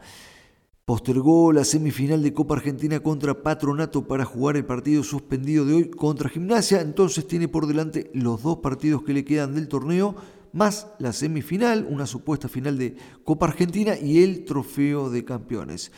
postergó 0.84 1.52
la 1.52 1.64
semifinal 1.64 2.22
de 2.22 2.34
Copa 2.34 2.54
Argentina 2.54 3.00
contra 3.00 3.42
Patronato 3.42 4.06
para 4.06 4.24
jugar 4.24 4.56
el 4.56 4.66
partido 4.66 5.02
suspendido 5.02 5.64
de 5.64 5.74
hoy 5.74 5.90
contra 5.90 6.28
Gimnasia, 6.28 6.80
entonces 6.80 7.26
tiene 7.26 7.48
por 7.48 7.66
delante 7.66 8.10
los 8.12 8.42
dos 8.42 8.58
partidos 8.58 9.02
que 9.02 9.14
le 9.14 9.24
quedan 9.24 9.54
del 9.54 9.68
torneo, 9.68 10.14
más 10.52 10.88
la 10.98 11.12
semifinal, 11.12 11.86
una 11.88 12.06
supuesta 12.06 12.48
final 12.48 12.76
de 12.76 12.96
Copa 13.24 13.46
Argentina 13.46 13.96
y 13.96 14.22
el 14.22 14.44
trofeo 14.44 15.10
de 15.10 15.24
campeones. 15.24 15.90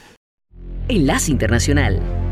Enlace 0.88 1.33
Internacional. 1.33 2.25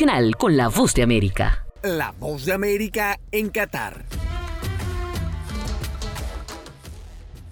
Internacional 0.00 0.36
con 0.36 0.56
la 0.56 0.68
Voz 0.68 0.94
de 0.94 1.02
América. 1.02 1.66
La 1.82 2.12
Voz 2.12 2.46
de 2.46 2.54
América 2.54 3.20
en 3.32 3.50
Qatar. 3.50 4.06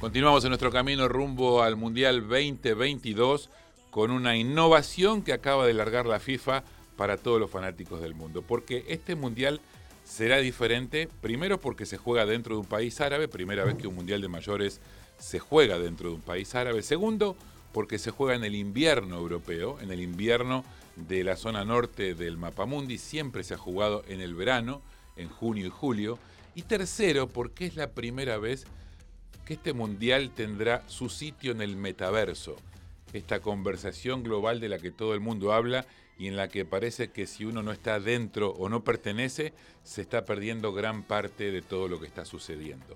Continuamos 0.01 0.45
en 0.45 0.51
nuestro 0.51 0.71
camino 0.71 1.09
rumbo 1.09 1.63
al 1.63 1.77
Mundial 1.77 2.23
2022 2.27 3.51
con 3.91 4.11
una 4.11 4.37
innovación 4.37 5.21
que 5.21 5.35
acaba 5.35 5.67
de 5.67 5.75
largar 5.75 6.07
la 6.07 6.21
FIFA 6.21 6.65
para 6.97 7.19
todos 7.19 7.39
los 7.39 7.51
fanáticos 7.51 8.01
del 8.01 8.15
mundo. 8.15 8.41
Porque 8.41 8.87
este 8.89 9.15
Mundial 9.15 9.61
será 10.05 10.39
diferente, 10.39 11.07
primero 11.21 11.61
porque 11.61 11.85
se 11.85 11.99
juega 11.99 12.25
dentro 12.25 12.55
de 12.55 12.61
un 12.61 12.67
país 12.67 12.99
árabe, 13.03 13.29
primera 13.29 13.65
vez 13.65 13.75
que 13.77 13.89
un 13.89 13.95
Mundial 13.95 14.23
de 14.23 14.29
mayores 14.29 14.81
se 15.19 15.39
juega 15.39 15.79
dentro 15.79 16.09
de 16.09 16.15
un 16.15 16.23
país 16.23 16.55
árabe. 16.55 16.83
Segundo, 16.83 17.37
porque 17.73 17.99
se 17.99 18.11
juega 18.11 18.37
en 18.37 18.45
el 18.45 18.55
invierno 18.55 19.19
europeo, 19.19 19.79
en 19.83 19.91
el 19.91 20.01
invierno 20.01 20.65
de 21.07 21.23
la 21.23 21.37
zona 21.37 21.65
norte 21.65 22.15
del 22.15 22.37
Mapamundi, 22.37 22.99
siempre 22.99 23.45
se 23.45 23.55
ha 23.55 23.59
jugado 23.59 24.03
en 24.09 24.21
el 24.21 24.35
verano, 24.35 24.83
en 25.17 25.29
junio 25.29 25.67
y 25.67 25.71
julio. 25.71 26.19
Y 26.55 26.63
tercero, 26.63 27.29
porque 27.29 27.67
es 27.67 27.77
la 27.77 27.91
primera 27.91 28.39
vez 28.39 28.67
que 29.45 29.55
este 29.55 29.73
mundial 29.73 30.31
tendrá 30.35 30.83
su 30.89 31.09
sitio 31.09 31.53
en 31.53 31.63
el 31.63 31.77
metaverso, 31.77 32.57
esta 33.13 33.41
conversación 33.41 34.23
global 34.23 34.61
de 34.61 34.69
la 34.69 34.79
que 34.79 34.91
todo 34.91 35.15
el 35.15 35.21
mundo 35.21 35.53
habla 35.53 35.87
y 36.19 36.27
en 36.27 36.37
la 36.37 36.49
que 36.49 36.65
parece 36.65 37.11
que 37.11 37.27
si 37.27 37.45
uno 37.45 37.63
no 37.63 37.71
está 37.73 38.01
dentro 38.01 38.51
o 38.51 38.69
no 38.69 38.83
pertenece, 38.83 39.55
se 39.85 40.03
está 40.03 40.25
perdiendo 40.25 40.73
gran 40.73 41.05
parte 41.05 41.51
de 41.53 41.63
todo 41.63 41.89
lo 41.89 42.01
que 42.01 42.07
está 42.07 42.25
sucediendo. 42.25 42.95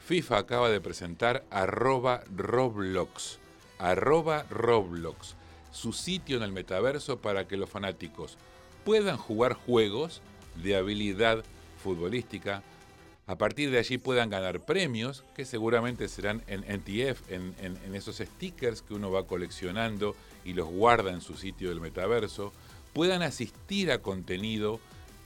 FIFA 0.00 0.38
acaba 0.38 0.70
de 0.70 0.80
presentar 0.80 1.44
arroba 1.50 2.24
Roblox, 2.34 3.38
arroba 3.78 4.44
Roblox 4.50 5.36
su 5.72 5.92
sitio 5.92 6.36
en 6.36 6.42
el 6.42 6.52
metaverso 6.52 7.18
para 7.18 7.48
que 7.48 7.56
los 7.56 7.68
fanáticos 7.68 8.36
puedan 8.84 9.16
jugar 9.16 9.54
juegos 9.54 10.20
de 10.62 10.76
habilidad 10.76 11.44
futbolística. 11.82 12.62
A 13.26 13.36
partir 13.36 13.70
de 13.70 13.78
allí 13.78 13.98
puedan 13.98 14.30
ganar 14.30 14.60
premios 14.60 15.24
que 15.34 15.44
seguramente 15.44 16.08
serán 16.08 16.42
en 16.46 16.60
NTF, 16.60 17.30
en, 17.30 17.54
en, 17.60 17.94
esos 17.94 18.16
stickers 18.16 18.82
que 18.82 18.94
uno 18.94 19.10
va 19.10 19.26
coleccionando 19.26 20.14
y 20.44 20.52
los 20.52 20.68
guarda 20.68 21.12
en 21.12 21.20
su 21.20 21.36
sitio 21.36 21.68
del 21.68 21.80
metaverso. 21.80 22.52
Puedan 22.92 23.22
asistir 23.22 23.90
a 23.90 24.02
contenido 24.02 24.80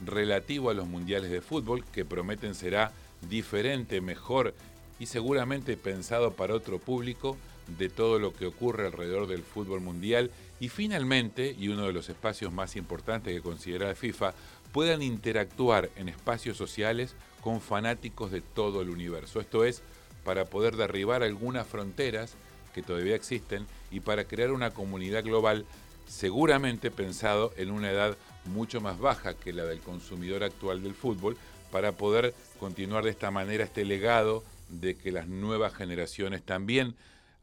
relativo 0.04 0.70
a 0.70 0.74
los 0.74 0.86
mundiales 0.86 1.30
de 1.30 1.40
fútbol 1.40 1.84
que 1.84 2.04
prometen 2.04 2.54
será 2.54 2.92
diferente, 3.28 4.00
mejor 4.00 4.54
y 4.98 5.06
seguramente 5.06 5.76
pensado 5.76 6.34
para 6.34 6.54
otro 6.54 6.78
público 6.78 7.36
de 7.78 7.88
todo 7.88 8.18
lo 8.18 8.32
que 8.32 8.46
ocurre 8.46 8.86
alrededor 8.86 9.26
del 9.26 9.42
fútbol 9.42 9.80
mundial 9.80 10.30
y 10.60 10.68
finalmente, 10.68 11.54
y 11.58 11.68
uno 11.68 11.86
de 11.86 11.92
los 11.92 12.08
espacios 12.08 12.52
más 12.52 12.76
importantes 12.76 13.34
que 13.34 13.42
considera 13.42 13.88
la 13.88 13.94
FIFA, 13.94 14.34
puedan 14.72 15.02
interactuar 15.02 15.90
en 15.96 16.08
espacios 16.08 16.56
sociales 16.56 17.14
con 17.40 17.60
fanáticos 17.60 18.30
de 18.30 18.40
todo 18.40 18.82
el 18.82 18.90
universo. 18.90 19.40
Esto 19.40 19.64
es 19.64 19.82
para 20.24 20.46
poder 20.46 20.76
derribar 20.76 21.22
algunas 21.22 21.66
fronteras 21.66 22.34
que 22.74 22.82
todavía 22.82 23.14
existen 23.14 23.66
y 23.90 24.00
para 24.00 24.24
crear 24.24 24.52
una 24.52 24.72
comunidad 24.72 25.24
global 25.24 25.64
seguramente 26.06 26.90
pensado 26.90 27.52
en 27.56 27.70
una 27.70 27.90
edad 27.90 28.16
mucho 28.44 28.80
más 28.80 28.98
baja 28.98 29.34
que 29.34 29.52
la 29.52 29.64
del 29.64 29.80
consumidor 29.80 30.44
actual 30.44 30.82
del 30.82 30.94
fútbol, 30.94 31.36
para 31.70 31.92
poder 31.92 32.32
continuar 32.60 33.04
de 33.04 33.10
esta 33.10 33.30
manera 33.30 33.64
este 33.64 33.84
legado 33.84 34.44
de 34.68 34.96
que 34.96 35.12
las 35.12 35.26
nuevas 35.28 35.74
generaciones 35.74 36.42
también 36.42 36.94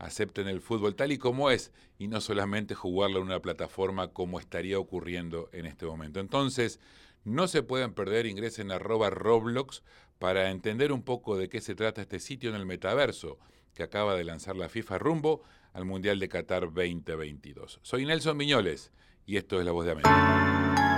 acepten 0.03 0.47
el 0.47 0.61
fútbol 0.61 0.95
tal 0.95 1.11
y 1.11 1.17
como 1.17 1.49
es 1.49 1.71
y 1.97 2.07
no 2.07 2.21
solamente 2.21 2.75
jugarlo 2.75 3.19
en 3.19 3.25
una 3.25 3.39
plataforma 3.41 4.09
como 4.09 4.39
estaría 4.39 4.77
ocurriendo 4.77 5.49
en 5.53 5.65
este 5.65 5.85
momento. 5.85 6.19
Entonces, 6.19 6.79
no 7.23 7.47
se 7.47 7.63
pueden 7.63 7.93
perder, 7.93 8.25
ingresen 8.25 8.71
a 8.71 8.75
arroba 8.75 9.09
Roblox 9.09 9.81
para 10.19 10.51
entender 10.51 10.91
un 10.91 11.03
poco 11.03 11.37
de 11.37 11.49
qué 11.49 11.61
se 11.61 11.75
trata 11.75 12.01
este 12.01 12.19
sitio 12.19 12.49
en 12.49 12.55
el 12.55 12.65
metaverso 12.65 13.39
que 13.73 13.83
acaba 13.83 14.15
de 14.15 14.23
lanzar 14.23 14.55
la 14.55 14.69
FIFA 14.69 14.97
rumbo 14.97 15.41
al 15.71 15.85
Mundial 15.85 16.19
de 16.19 16.29
Qatar 16.29 16.61
2022. 16.61 17.79
Soy 17.81 18.05
Nelson 18.05 18.37
Miñoles 18.37 18.91
y 19.25 19.37
esto 19.37 19.59
es 19.59 19.65
La 19.65 19.71
Voz 19.71 19.85
de 19.85 19.91
América. 19.91 20.92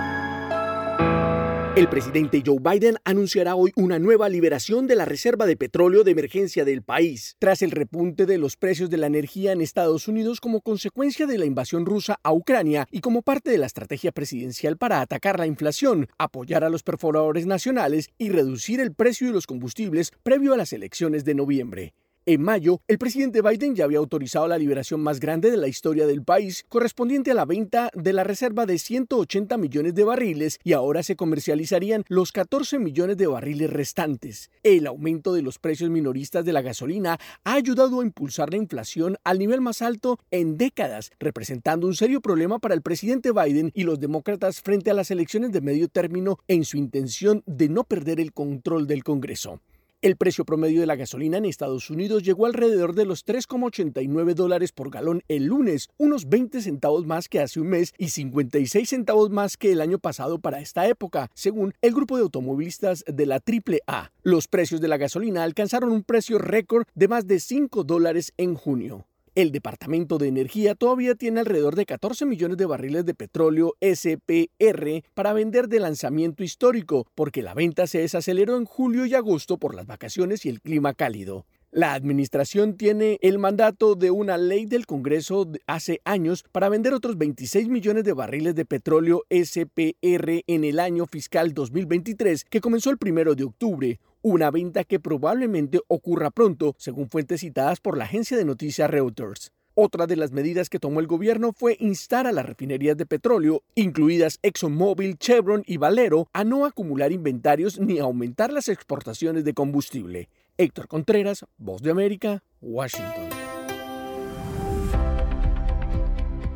El 1.76 1.90
presidente 1.90 2.42
Joe 2.46 2.60
Biden 2.62 2.96
anunciará 3.04 3.56
hoy 3.56 3.74
una 3.76 4.00
nueva 4.00 4.30
liberación 4.30 4.88
de 4.88 4.96
la 4.96 5.04
reserva 5.04 5.46
de 5.46 5.58
petróleo 5.58 6.06
de 6.06 6.12
emergencia 6.12 6.64
del 6.64 6.84
país, 6.84 7.36
tras 7.38 7.62
el 7.62 7.72
repunte 7.72 8.26
de 8.26 8.38
los 8.38 8.56
precios 8.56 8.90
de 8.90 8.96
la 8.96 9.08
energía 9.08 9.52
en 9.52 9.60
Estados 9.60 10.08
Unidos 10.08 10.40
como 10.40 10.62
consecuencia 10.62 11.28
de 11.28 11.38
la 11.38 11.44
invasión 11.44 11.86
rusa 11.86 12.18
a 12.24 12.32
Ucrania 12.32 12.88
y 12.92 13.02
como 13.02 13.24
parte 13.24 13.52
de 13.52 13.58
la 13.58 13.66
estrategia 13.66 14.14
presidencial 14.14 14.78
para 14.78 15.02
atacar 15.02 15.38
la 15.38 15.48
inflación, 15.48 16.08
apoyar 16.18 16.64
a 16.64 16.70
los 16.70 16.82
perforadores 16.82 17.46
nacionales 17.46 18.10
y 18.18 18.30
reducir 18.30 18.80
el 18.80 18.94
precio 18.94 19.28
de 19.28 19.34
los 19.34 19.46
combustibles 19.46 20.14
previo 20.24 20.54
a 20.54 20.58
las 20.58 20.72
elecciones 20.72 21.26
de 21.26 21.36
noviembre. 21.36 21.94
En 22.28 22.42
mayo, 22.42 22.82
el 22.88 22.98
presidente 22.98 23.44
Biden 23.44 23.76
ya 23.76 23.84
había 23.84 24.00
autorizado 24.00 24.48
la 24.48 24.58
liberación 24.58 25.00
más 25.00 25.20
grande 25.20 25.52
de 25.52 25.58
la 25.58 25.68
historia 25.68 26.08
del 26.08 26.24
país, 26.24 26.66
correspondiente 26.70 27.30
a 27.30 27.36
la 27.36 27.46
venta 27.46 27.92
de 27.94 28.14
la 28.14 28.24
reserva 28.24 28.66
de 28.66 28.80
180 28.80 29.56
millones 29.58 29.94
de 29.94 30.04
barriles, 30.04 30.58
y 30.64 30.74
ahora 30.74 31.04
se 31.04 31.16
comercializarían 31.16 32.04
los 32.08 32.32
14 32.32 32.80
millones 32.80 33.18
de 33.18 33.28
barriles 33.28 33.70
restantes. 33.70 34.50
El 34.64 34.88
aumento 34.88 35.34
de 35.34 35.44
los 35.44 35.60
precios 35.60 35.92
minoristas 35.92 36.44
de 36.46 36.54
la 36.54 36.64
gasolina 36.64 37.20
ha 37.44 37.54
ayudado 37.54 38.02
a 38.02 38.04
impulsar 38.04 38.50
la 38.50 38.58
inflación 38.58 39.18
al 39.24 39.38
nivel 39.38 39.62
más 39.62 39.84
alto 39.84 40.18
en 40.32 40.58
décadas, 40.58 41.12
representando 41.20 41.86
un 41.86 41.94
serio 41.94 42.22
problema 42.22 42.58
para 42.58 42.74
el 42.74 42.82
presidente 42.82 43.34
Biden 43.34 43.70
y 43.76 43.84
los 43.84 44.00
demócratas 44.00 44.62
frente 44.62 44.90
a 44.90 44.96
las 44.96 45.12
elecciones 45.12 45.52
de 45.52 45.62
medio 45.62 45.90
término 45.90 46.40
en 46.48 46.66
su 46.66 46.78
intención 46.78 47.44
de 47.46 47.70
no 47.70 47.84
perder 47.84 48.20
el 48.20 48.34
control 48.34 48.88
del 48.88 49.04
Congreso. 49.04 49.62
El 50.06 50.18
precio 50.18 50.46
promedio 50.46 50.82
de 50.82 50.86
la 50.86 50.96
gasolina 50.96 51.40
en 51.40 51.46
Estados 51.46 51.90
Unidos 51.90 52.22
llegó 52.22 52.46
alrededor 52.46 52.94
de 52.94 53.06
los 53.06 53.26
3,89 53.26 54.36
dólares 54.36 54.72
por 54.72 54.92
galón 54.92 55.24
el 55.30 55.46
lunes, 55.46 55.90
unos 55.98 56.30
20 56.30 56.62
centavos 56.62 57.08
más 57.08 57.28
que 57.28 57.40
hace 57.40 57.60
un 57.60 57.70
mes 57.70 57.92
y 57.98 58.10
56 58.10 58.88
centavos 58.88 59.32
más 59.32 59.58
que 59.58 59.72
el 59.72 59.82
año 59.82 59.98
pasado 59.98 60.38
para 60.38 60.60
esta 60.60 60.88
época, 60.88 61.32
según 61.34 61.74
el 61.82 61.96
grupo 61.96 62.18
de 62.18 62.22
automovilistas 62.22 63.04
de 63.08 63.26
la 63.26 63.42
AAA. 63.44 64.12
Los 64.22 64.48
precios 64.48 64.80
de 64.80 64.90
la 64.90 64.98
gasolina 64.98 65.42
alcanzaron 65.42 65.92
un 65.92 66.04
precio 66.04 66.38
récord 66.38 66.86
de 66.94 67.08
más 67.08 67.26
de 67.26 67.40
5 67.40 67.84
dólares 67.84 68.32
en 68.38 68.54
junio. 68.54 69.08
El 69.36 69.52
Departamento 69.52 70.18
de 70.18 70.30
Energía 70.30 70.76
todavía 70.76 71.14
tiene 71.14 71.42
alrededor 71.42 71.76
de 71.76 71.86
14 71.86 72.26
millones 72.26 72.56
de 72.56 72.66
barriles 72.66 73.06
de 73.06 73.14
petróleo 73.14 73.76
SPR 73.82 75.04
para 75.14 75.34
vender 75.34 75.68
de 75.68 75.82
lanzamiento 75.82 76.42
histórico, 76.42 77.06
porque 77.16 77.42
la 77.42 77.54
venta 77.54 77.86
se 77.86 78.00
desaceleró 78.00 78.56
en 78.56 78.64
julio 78.64 79.06
y 79.06 79.14
agosto 79.14 79.58
por 79.58 79.76
las 79.76 79.88
vacaciones 79.88 80.46
y 80.46 80.50
el 80.50 80.62
clima 80.62 80.94
cálido. 80.94 81.46
La 81.76 81.94
administración 81.94 82.78
tiene 82.78 83.20
el 83.22 83.38
mandato 83.38 83.96
de 83.96 84.10
una 84.10 84.38
ley 84.38 84.66
del 84.66 84.86
Congreso 84.86 85.52
hace 85.68 86.00
años 86.06 86.46
para 86.54 86.70
vender 86.70 86.94
otros 86.94 87.18
26 87.18 87.68
millones 87.68 88.06
de 88.06 88.14
barriles 88.14 88.56
de 88.56 88.64
petróleo 88.64 89.24
SPR 89.30 90.42
en 90.48 90.64
el 90.64 90.80
año 90.80 91.06
fiscal 91.06 91.54
2023, 91.54 92.46
que 92.46 92.62
comenzó 92.62 92.92
el 92.92 92.98
primero 92.98 93.36
de 93.36 93.44
octubre, 93.44 94.00
una 94.22 94.52
venta 94.52 94.86
que 94.86 95.02
probablemente 95.02 95.82
ocurra 95.90 96.32
pronto, 96.32 96.76
según 96.78 97.10
fuentes 97.10 97.42
citadas 97.42 97.82
por 97.82 97.98
la 97.98 98.06
agencia 98.06 98.38
de 98.38 98.46
noticias 98.46 98.90
Reuters. 98.90 99.52
Otra 99.74 100.08
de 100.08 100.16
las 100.16 100.32
medidas 100.32 100.70
que 100.70 100.80
tomó 100.80 101.02
el 101.02 101.08
gobierno 101.08 101.52
fue 101.52 101.76
instar 101.82 102.26
a 102.26 102.32
las 102.32 102.46
refinerías 102.46 102.96
de 102.96 103.06
petróleo, 103.06 103.64
incluidas 103.76 104.40
ExxonMobil, 104.44 105.18
Chevron 105.18 105.64
y 105.68 105.76
Valero, 105.76 106.30
a 106.32 106.46
no 106.46 106.66
acumular 106.66 107.12
inventarios 107.12 107.82
ni 107.82 108.00
aumentar 108.00 108.54
las 108.54 108.70
exportaciones 108.70 109.44
de 109.44 109.54
combustible. 109.54 110.30
Héctor 110.58 110.88
Contreras, 110.88 111.46
Voz 111.58 111.82
de 111.82 111.92
América, 111.92 112.42
Washington. 112.62 113.45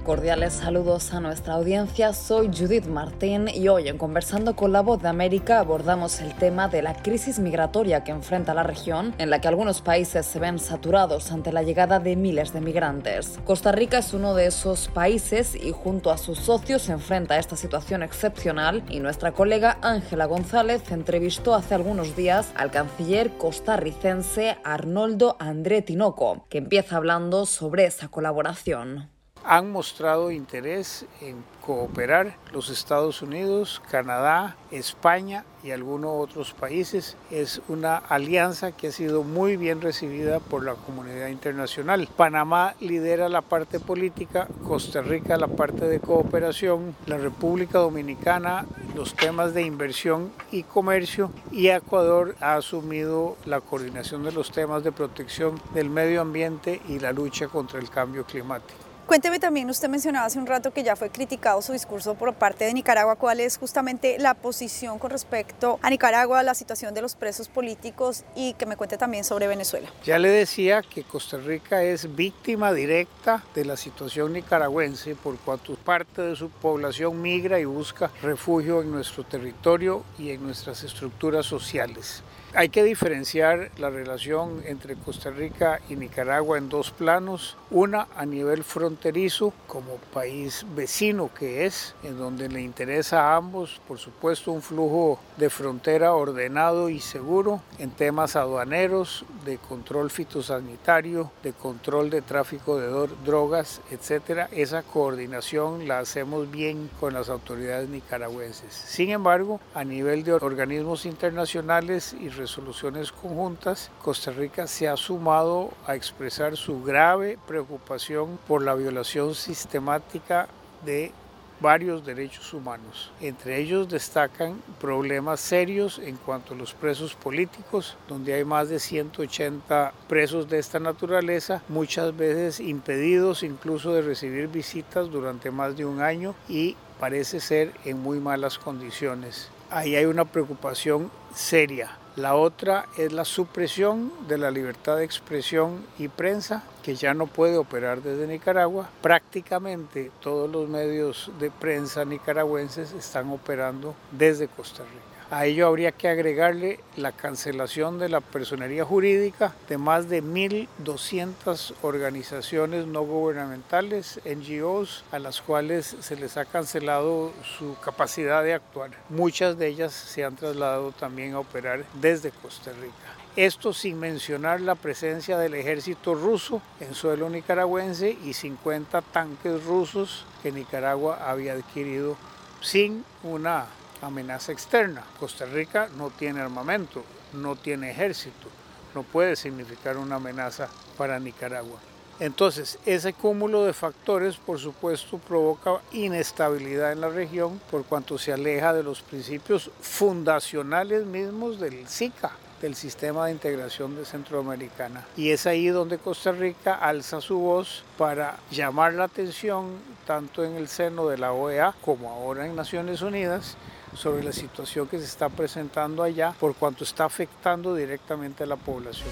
Cordiales 0.09 0.53
saludos 0.53 1.13
a 1.13 1.19
nuestra 1.19 1.53
audiencia, 1.53 2.13
soy 2.13 2.47
Judith 2.47 2.87
Martín 2.87 3.47
y 3.47 3.67
hoy 3.67 3.89
en 3.89 3.99
Conversando 3.99 4.55
con 4.55 4.71
la 4.71 4.81
Voz 4.81 5.03
de 5.03 5.07
América 5.07 5.59
abordamos 5.59 6.19
el 6.19 6.33
tema 6.33 6.67
de 6.67 6.81
la 6.81 6.95
crisis 6.95 7.37
migratoria 7.37 8.03
que 8.03 8.09
enfrenta 8.09 8.55
la 8.55 8.63
región, 8.63 9.13
en 9.19 9.29
la 9.29 9.39
que 9.39 9.47
algunos 9.47 9.83
países 9.83 10.25
se 10.25 10.39
ven 10.39 10.57
saturados 10.57 11.31
ante 11.31 11.51
la 11.51 11.61
llegada 11.61 11.99
de 11.99 12.15
miles 12.15 12.53
de 12.53 12.59
migrantes. 12.59 13.37
Costa 13.45 13.71
Rica 13.71 13.99
es 13.99 14.11
uno 14.15 14.33
de 14.33 14.47
esos 14.47 14.87
países 14.87 15.53
y 15.53 15.73
junto 15.73 16.09
a 16.09 16.17
sus 16.17 16.39
socios 16.39 16.81
se 16.81 16.93
enfrenta 16.93 17.35
a 17.35 17.39
esta 17.39 17.55
situación 17.55 18.01
excepcional 18.01 18.81
y 18.89 19.01
nuestra 19.01 19.33
colega 19.33 19.77
Ángela 19.83 20.25
González 20.25 20.91
entrevistó 20.91 21.53
hace 21.53 21.75
algunos 21.75 22.15
días 22.15 22.51
al 22.55 22.71
canciller 22.71 23.37
costarricense 23.37 24.57
Arnoldo 24.63 25.37
André 25.37 25.83
Tinoco, 25.83 26.47
que 26.49 26.57
empieza 26.57 26.97
hablando 26.97 27.45
sobre 27.45 27.85
esa 27.85 28.07
colaboración. 28.07 29.18
Han 29.49 29.71
mostrado 29.71 30.29
interés 30.29 31.07
en 31.21 31.43
cooperar 31.65 32.37
los 32.53 32.69
Estados 32.69 33.23
Unidos, 33.23 33.81
Canadá, 33.89 34.55
España 34.69 35.43
y 35.63 35.71
algunos 35.71 36.11
otros 36.21 36.53
países. 36.53 37.17
Es 37.31 37.59
una 37.67 37.97
alianza 37.97 38.71
que 38.71 38.89
ha 38.89 38.91
sido 38.91 39.23
muy 39.23 39.57
bien 39.57 39.81
recibida 39.81 40.39
por 40.39 40.63
la 40.63 40.75
comunidad 40.75 41.29
internacional. 41.29 42.07
Panamá 42.15 42.75
lidera 42.79 43.27
la 43.27 43.41
parte 43.41 43.79
política, 43.79 44.47
Costa 44.67 45.01
Rica 45.01 45.35
la 45.35 45.47
parte 45.47 45.87
de 45.87 45.99
cooperación, 45.99 46.95
la 47.07 47.17
República 47.17 47.79
Dominicana 47.79 48.67
los 48.95 49.15
temas 49.15 49.55
de 49.55 49.63
inversión 49.63 50.31
y 50.51 50.61
comercio 50.61 51.31
y 51.51 51.69
Ecuador 51.69 52.35
ha 52.39 52.53
asumido 52.53 53.35
la 53.45 53.61
coordinación 53.61 54.23
de 54.23 54.31
los 54.31 54.51
temas 54.51 54.83
de 54.83 54.91
protección 54.91 55.59
del 55.73 55.89
medio 55.89 56.21
ambiente 56.21 56.81
y 56.87 56.99
la 56.99 57.13
lucha 57.13 57.47
contra 57.47 57.79
el 57.79 57.89
cambio 57.89 58.25
climático. 58.25 58.88
Cuénteme 59.09 59.39
también, 59.39 59.67
usted 59.71 59.89
mencionaba 59.89 60.27
hace 60.27 60.37
un 60.37 60.45
rato 60.45 60.71
que 60.71 60.83
ya 60.83 60.95
fue 60.95 61.09
criticado 61.09 61.63
su 61.63 61.73
discurso 61.73 62.13
por 62.13 62.35
parte 62.35 62.65
de 62.65 62.75
Nicaragua. 62.75 63.15
¿Cuál 63.15 63.39
es 63.39 63.57
justamente 63.57 64.19
la 64.19 64.35
posición 64.35 64.99
con 64.99 65.09
respecto 65.09 65.79
a 65.81 65.89
Nicaragua, 65.89 66.43
la 66.43 66.53
situación 66.53 66.93
de 66.93 67.01
los 67.01 67.15
presos 67.15 67.47
políticos 67.47 68.23
y 68.35 68.53
que 68.53 68.67
me 68.67 68.77
cuente 68.77 68.99
también 68.99 69.23
sobre 69.23 69.47
Venezuela? 69.47 69.91
Ya 70.05 70.19
le 70.19 70.29
decía 70.29 70.83
que 70.83 71.01
Costa 71.01 71.37
Rica 71.37 71.81
es 71.81 72.15
víctima 72.15 72.71
directa 72.71 73.43
de 73.55 73.65
la 73.65 73.77
situación 73.77 74.31
nicaragüense 74.31 75.15
por 75.15 75.39
cuanto 75.39 75.73
parte 75.73 76.21
de 76.21 76.35
su 76.35 76.51
población 76.51 77.19
migra 77.19 77.59
y 77.59 77.65
busca 77.65 78.11
refugio 78.21 78.83
en 78.83 78.91
nuestro 78.91 79.23
territorio 79.23 80.03
y 80.19 80.29
en 80.29 80.43
nuestras 80.43 80.83
estructuras 80.83 81.47
sociales. 81.47 82.21
Hay 82.55 82.69
que 82.69 82.83
diferenciar 82.83 83.69
la 83.77 83.91
relación 83.91 84.63
entre 84.65 84.95
Costa 84.95 85.29
Rica 85.29 85.79
y 85.87 85.95
Nicaragua 85.95 86.57
en 86.57 86.67
dos 86.67 86.89
planos. 86.89 87.55
Una 87.69 88.07
a 88.15 88.25
nivel 88.25 88.63
fronterizo, 88.63 89.53
como 89.67 89.97
país 90.11 90.65
vecino 90.75 91.29
que 91.31 91.67
es, 91.67 91.93
en 92.01 92.17
donde 92.17 92.49
le 92.49 92.61
interesa 92.61 93.21
a 93.21 93.35
ambos, 93.35 93.79
por 93.87 93.99
supuesto, 93.99 94.51
un 94.51 94.63
flujo 94.63 95.19
de 95.37 95.51
frontera 95.51 96.15
ordenado 96.15 96.89
y 96.89 96.99
seguro 96.99 97.61
en 97.77 97.91
temas 97.91 98.35
aduaneros, 98.35 99.25
de 99.45 99.59
control 99.59 100.09
fitosanitario, 100.09 101.31
de 101.43 101.53
control 101.53 102.09
de 102.09 102.23
tráfico 102.23 102.79
de 102.79 103.07
drogas, 103.25 103.79
etc. 103.91 104.47
Esa 104.51 104.81
coordinación 104.81 105.87
la 105.87 105.99
hacemos 105.99 106.49
bien 106.49 106.89
con 106.99 107.13
las 107.13 107.29
autoridades 107.29 107.89
nicaragüenses. 107.89 108.73
Sin 108.73 109.11
embargo, 109.11 109.61
a 109.75 109.83
nivel 109.83 110.23
de 110.23 110.33
organismos 110.33 111.05
internacionales 111.05 112.15
y 112.19 112.29
resoluciones 112.39 113.11
conjuntas, 113.11 113.91
Costa 114.01 114.31
Rica 114.31 114.65
se 114.65 114.87
ha 114.87 114.97
sumado 114.97 115.71
a 115.85 115.95
expresar 115.95 116.57
su 116.57 116.81
grave 116.81 117.37
preocupación 117.45 118.39
por 118.47 118.63
la 118.63 118.73
violación 118.73 119.35
sistemática 119.35 120.47
de 120.83 121.11
varios 121.59 122.05
derechos 122.05 122.53
humanos. 122.53 123.11
Entre 123.19 123.59
ellos 123.59 123.89
destacan 123.89 124.61
problemas 124.79 125.39
serios 125.39 125.99
en 125.99 126.15
cuanto 126.15 126.53
a 126.53 126.57
los 126.57 126.73
presos 126.73 127.15
políticos, 127.15 127.97
donde 128.07 128.33
hay 128.33 128.45
más 128.45 128.69
de 128.69 128.79
180 128.79 129.93
presos 130.07 130.47
de 130.49 130.59
esta 130.59 130.79
naturaleza, 130.79 131.61
muchas 131.67 132.15
veces 132.15 132.59
impedidos 132.59 133.43
incluso 133.43 133.93
de 133.93 134.01
recibir 134.01 134.47
visitas 134.47 135.09
durante 135.09 135.51
más 135.51 135.75
de 135.75 135.85
un 135.85 136.01
año 136.01 136.33
y 136.47 136.75
parece 136.99 137.39
ser 137.39 137.73
en 137.85 138.01
muy 138.01 138.19
malas 138.19 138.57
condiciones. 138.57 139.49
Ahí 139.69 139.95
hay 139.95 140.05
una 140.05 140.25
preocupación 140.25 141.11
seria. 141.35 141.97
La 142.19 142.35
otra 142.35 142.89
es 142.97 143.13
la 143.13 143.23
supresión 143.23 144.11
de 144.27 144.37
la 144.37 144.51
libertad 144.51 144.97
de 144.97 145.05
expresión 145.05 145.85
y 145.97 146.09
prensa, 146.09 146.63
que 146.83 146.95
ya 146.95 147.13
no 147.13 147.27
puede 147.27 147.57
operar 147.57 148.01
desde 148.01 148.27
Nicaragua. 148.27 148.89
Prácticamente 149.01 150.11
todos 150.19 150.51
los 150.51 150.67
medios 150.67 151.31
de 151.39 151.49
prensa 151.49 152.03
nicaragüenses 152.03 152.91
están 152.91 153.31
operando 153.31 153.95
desde 154.11 154.49
Costa 154.49 154.83
Rica. 154.83 155.08
A 155.31 155.45
ello 155.45 155.67
habría 155.67 155.91
que 155.91 156.07
agregarle 156.07 156.79
la 156.95 157.11
cancelación 157.11 157.99
de 157.99 158.09
la 158.09 158.19
personería 158.19 158.83
jurídica 158.83 159.53
de 159.67 159.77
más 159.77 160.09
de 160.09 160.23
1.200 160.23 161.75
organizaciones 161.83 162.87
no 162.87 163.03
gubernamentales, 163.03 164.19
NGOs, 164.25 165.03
a 165.11 165.19
las 165.19 165.41
cuales 165.41 165.97
se 165.99 166.15
les 166.15 166.35
ha 166.37 166.45
cancelado 166.45 167.31
su 167.43 167.77
capacidad 167.79 168.43
de 168.43 168.55
actuar. 168.55 168.89
Muchas 169.09 169.59
de 169.59 169.67
ellas 169.67 169.93
se 169.93 170.25
han 170.25 170.35
trasladado 170.35 170.93
también 170.93 171.35
a 171.35 171.39
operar 171.39 171.85
desde 172.01 172.31
Costa 172.31 172.71
Rica. 172.71 172.95
Esto 173.35 173.71
sin 173.71 173.99
mencionar 173.99 174.61
la 174.61 174.73
presencia 174.73 175.37
del 175.37 175.53
ejército 175.53 176.15
ruso 176.15 176.59
en 176.79 176.95
suelo 176.95 177.29
nicaragüense 177.29 178.17
y 178.25 178.33
50 178.33 179.03
tanques 179.03 179.63
rusos 179.63 180.25
que 180.41 180.51
Nicaragua 180.51 181.29
había 181.29 181.53
adquirido 181.53 182.17
sin 182.61 183.05
una 183.21 183.67
amenaza 184.01 184.51
externa. 184.51 185.03
Costa 185.19 185.45
Rica 185.45 185.89
no 185.97 186.09
tiene 186.09 186.41
armamento, 186.41 187.03
no 187.33 187.55
tiene 187.55 187.91
ejército, 187.91 188.47
no 188.95 189.03
puede 189.03 189.35
significar 189.35 189.97
una 189.97 190.15
amenaza 190.15 190.69
para 190.97 191.19
Nicaragua. 191.19 191.79
Entonces, 192.19 192.77
ese 192.85 193.13
cúmulo 193.13 193.63
de 193.63 193.71
factores, 193.71 194.35
por 194.35 194.59
supuesto, 194.59 195.17
provoca 195.19 195.79
inestabilidad 195.93 196.91
en 196.91 196.99
la 196.99 197.07
región 197.07 197.61
por 197.71 197.85
cuanto 197.85 198.17
se 198.17 198.33
aleja 198.33 198.73
de 198.73 198.83
los 198.83 199.01
principios 199.01 199.71
fundacionales 199.79 201.05
mismos 201.05 201.61
del 201.61 201.87
SICA, 201.87 202.31
del 202.61 202.75
Sistema 202.75 203.25
de 203.25 203.31
Integración 203.31 203.95
de 203.95 204.03
Centroamericana. 204.03 205.05
Y 205.15 205.29
es 205.29 205.47
ahí 205.47 205.67
donde 205.67 205.97
Costa 205.97 206.33
Rica 206.33 206.75
alza 206.75 207.21
su 207.21 207.39
voz 207.39 207.85
para 207.97 208.35
llamar 208.51 208.95
la 208.95 209.05
atención, 209.05 209.77
tanto 210.05 210.43
en 210.43 210.55
el 210.55 210.67
seno 210.67 211.07
de 211.07 211.17
la 211.17 211.31
OEA 211.31 211.73
como 211.85 212.09
ahora 212.09 212.45
en 212.45 212.53
Naciones 212.53 213.01
Unidas, 213.01 213.55
sobre 213.95 214.23
la 214.23 214.31
situación 214.31 214.87
que 214.87 214.99
se 214.99 215.05
está 215.05 215.29
presentando 215.29 216.03
allá 216.03 216.33
por 216.39 216.55
cuanto 216.55 216.83
está 216.83 217.05
afectando 217.05 217.75
directamente 217.75 218.43
a 218.43 218.47
la 218.47 218.55
población. 218.55 219.09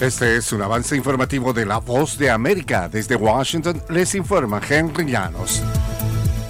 Este 0.00 0.36
es 0.36 0.50
un 0.52 0.62
avance 0.62 0.96
informativo 0.96 1.52
de 1.52 1.66
La 1.66 1.78
Voz 1.78 2.16
de 2.16 2.30
América. 2.30 2.88
Desde 2.88 3.16
Washington 3.16 3.82
les 3.90 4.14
informa 4.14 4.60
Henry 4.66 5.04
Llanos. 5.04 5.62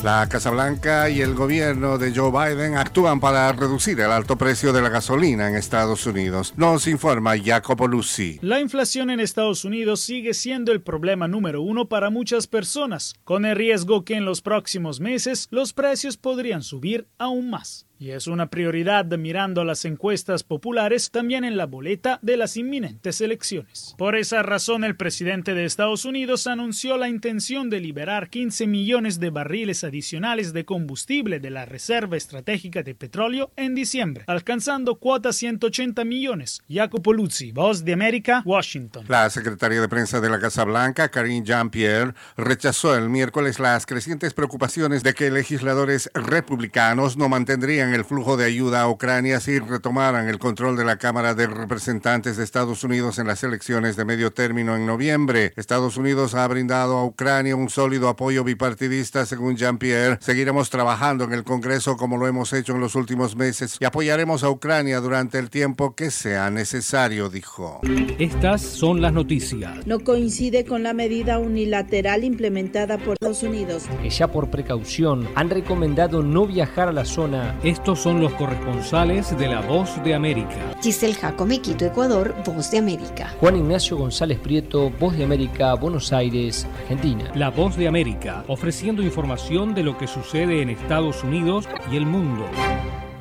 La 0.02 0.26
Casa 0.28 0.50
Blanca 0.50 1.10
y 1.10 1.20
el 1.20 1.34
gobierno 1.34 1.98
de 1.98 2.14
Joe 2.14 2.30
Biden 2.30 2.76
actúan 2.76 3.20
para 3.20 3.52
reducir 3.52 4.00
el 4.00 4.10
alto 4.10 4.36
precio 4.36 4.72
de 4.72 4.80
la 4.80 4.88
gasolina 4.88 5.48
en 5.48 5.56
Estados 5.56 6.06
Unidos. 6.06 6.54
Nos 6.56 6.86
informa 6.86 7.38
Jacopo 7.38 7.86
Lucy. 7.86 8.38
La 8.40 8.60
inflación 8.60 9.10
en 9.10 9.20
Estados 9.20 9.66
Unidos 9.66 10.00
sigue 10.00 10.32
siendo 10.32 10.72
el 10.72 10.80
problema 10.80 11.28
número 11.28 11.60
uno 11.60 11.88
para 11.88 12.08
muchas 12.08 12.46
personas, 12.46 13.14
con 13.24 13.44
el 13.44 13.56
riesgo 13.56 14.04
que 14.06 14.14
en 14.14 14.24
los 14.24 14.40
próximos 14.40 15.00
meses 15.00 15.48
los 15.50 15.74
precios 15.74 16.16
podrían 16.16 16.62
subir 16.62 17.06
aún 17.18 17.50
más 17.50 17.86
y 18.00 18.12
es 18.12 18.26
una 18.26 18.48
prioridad 18.48 19.04
mirando 19.18 19.62
las 19.62 19.84
encuestas 19.84 20.42
populares 20.42 21.10
también 21.10 21.44
en 21.44 21.58
la 21.58 21.66
boleta 21.66 22.18
de 22.22 22.38
las 22.38 22.56
inminentes 22.56 23.20
elecciones. 23.20 23.94
Por 23.98 24.16
esa 24.16 24.42
razón, 24.42 24.84
el 24.84 24.96
presidente 24.96 25.52
de 25.52 25.66
Estados 25.66 26.06
Unidos 26.06 26.46
anunció 26.46 26.96
la 26.96 27.10
intención 27.10 27.68
de 27.68 27.78
liberar 27.78 28.30
15 28.30 28.66
millones 28.66 29.20
de 29.20 29.28
barriles 29.28 29.84
adicionales 29.84 30.54
de 30.54 30.64
combustible 30.64 31.40
de 31.40 31.50
la 31.50 31.66
Reserva 31.66 32.16
Estratégica 32.16 32.82
de 32.82 32.94
Petróleo 32.94 33.52
en 33.56 33.74
diciembre, 33.74 34.24
alcanzando 34.26 34.94
cuota 34.94 35.34
180 35.34 36.02
millones. 36.06 36.62
Jacopo 36.70 37.12
Luzzi, 37.12 37.52
Voz 37.52 37.84
de 37.84 37.92
América, 37.92 38.42
Washington. 38.46 39.04
La 39.08 39.28
secretaria 39.28 39.78
de 39.78 39.88
prensa 39.90 40.22
de 40.22 40.30
la 40.30 40.40
Casa 40.40 40.64
Blanca, 40.64 41.10
Karine 41.10 41.44
Jean-Pierre, 41.44 42.14
rechazó 42.38 42.96
el 42.96 43.10
miércoles 43.10 43.58
las 43.58 43.84
crecientes 43.84 44.32
preocupaciones 44.32 45.02
de 45.02 45.12
que 45.12 45.30
legisladores 45.30 46.10
republicanos 46.14 47.18
no 47.18 47.28
mantendrían 47.28 47.89
el 47.94 48.04
flujo 48.04 48.36
de 48.36 48.44
ayuda 48.44 48.82
a 48.82 48.88
Ucrania 48.88 49.40
si 49.40 49.58
retomaran 49.58 50.28
el 50.28 50.38
control 50.38 50.76
de 50.76 50.84
la 50.84 50.96
Cámara 50.96 51.34
de 51.34 51.46
Representantes 51.46 52.36
de 52.36 52.44
Estados 52.44 52.84
Unidos 52.84 53.18
en 53.18 53.26
las 53.26 53.42
elecciones 53.42 53.96
de 53.96 54.04
medio 54.04 54.32
término 54.32 54.76
en 54.76 54.86
noviembre. 54.86 55.52
Estados 55.56 55.96
Unidos 55.96 56.34
ha 56.34 56.46
brindado 56.48 56.96
a 56.96 57.04
Ucrania 57.04 57.56
un 57.56 57.70
sólido 57.70 58.08
apoyo 58.08 58.44
bipartidista, 58.44 59.26
según 59.26 59.56
Jean-Pierre. 59.56 60.18
Seguiremos 60.20 60.70
trabajando 60.70 61.24
en 61.24 61.32
el 61.32 61.44
Congreso 61.44 61.96
como 61.96 62.16
lo 62.16 62.26
hemos 62.26 62.52
hecho 62.52 62.74
en 62.74 62.80
los 62.80 62.94
últimos 62.94 63.36
meses 63.36 63.76
y 63.80 63.84
apoyaremos 63.84 64.44
a 64.44 64.50
Ucrania 64.50 65.00
durante 65.00 65.38
el 65.38 65.50
tiempo 65.50 65.94
que 65.94 66.10
sea 66.10 66.50
necesario, 66.50 67.28
dijo. 67.28 67.80
Estas 68.18 68.62
son 68.62 69.00
las 69.00 69.12
noticias. 69.12 69.86
No 69.86 70.00
coincide 70.00 70.64
con 70.64 70.82
la 70.82 70.92
medida 70.92 71.38
unilateral 71.38 72.24
implementada 72.24 72.98
por 72.98 73.14
Estados 73.14 73.42
Unidos. 73.42 73.84
Que 74.02 74.10
ya 74.10 74.28
por 74.28 74.50
precaución 74.50 75.28
han 75.34 75.50
recomendado 75.50 76.22
no 76.22 76.46
viajar 76.46 76.88
a 76.88 76.92
la 76.92 77.04
zona. 77.04 77.58
Estos 77.80 78.00
son 78.00 78.20
los 78.20 78.34
corresponsales 78.34 79.34
de 79.38 79.48
La 79.48 79.62
Voz 79.62 80.04
de 80.04 80.12
América. 80.12 80.76
Giselle 80.82 81.14
Jacome, 81.14 81.62
Quito, 81.62 81.86
Ecuador, 81.86 82.34
Voz 82.44 82.70
de 82.70 82.76
América. 82.76 83.34
Juan 83.40 83.56
Ignacio 83.56 83.96
González 83.96 84.38
Prieto, 84.38 84.90
Voz 84.90 85.16
de 85.16 85.24
América, 85.24 85.72
Buenos 85.76 86.12
Aires, 86.12 86.66
Argentina. 86.82 87.32
La 87.34 87.48
Voz 87.48 87.76
de 87.78 87.88
América, 87.88 88.44
ofreciendo 88.48 89.02
información 89.02 89.74
de 89.74 89.82
lo 89.82 89.96
que 89.96 90.08
sucede 90.08 90.60
en 90.60 90.68
Estados 90.68 91.24
Unidos 91.24 91.70
y 91.90 91.96
el 91.96 92.04
mundo. 92.04 92.44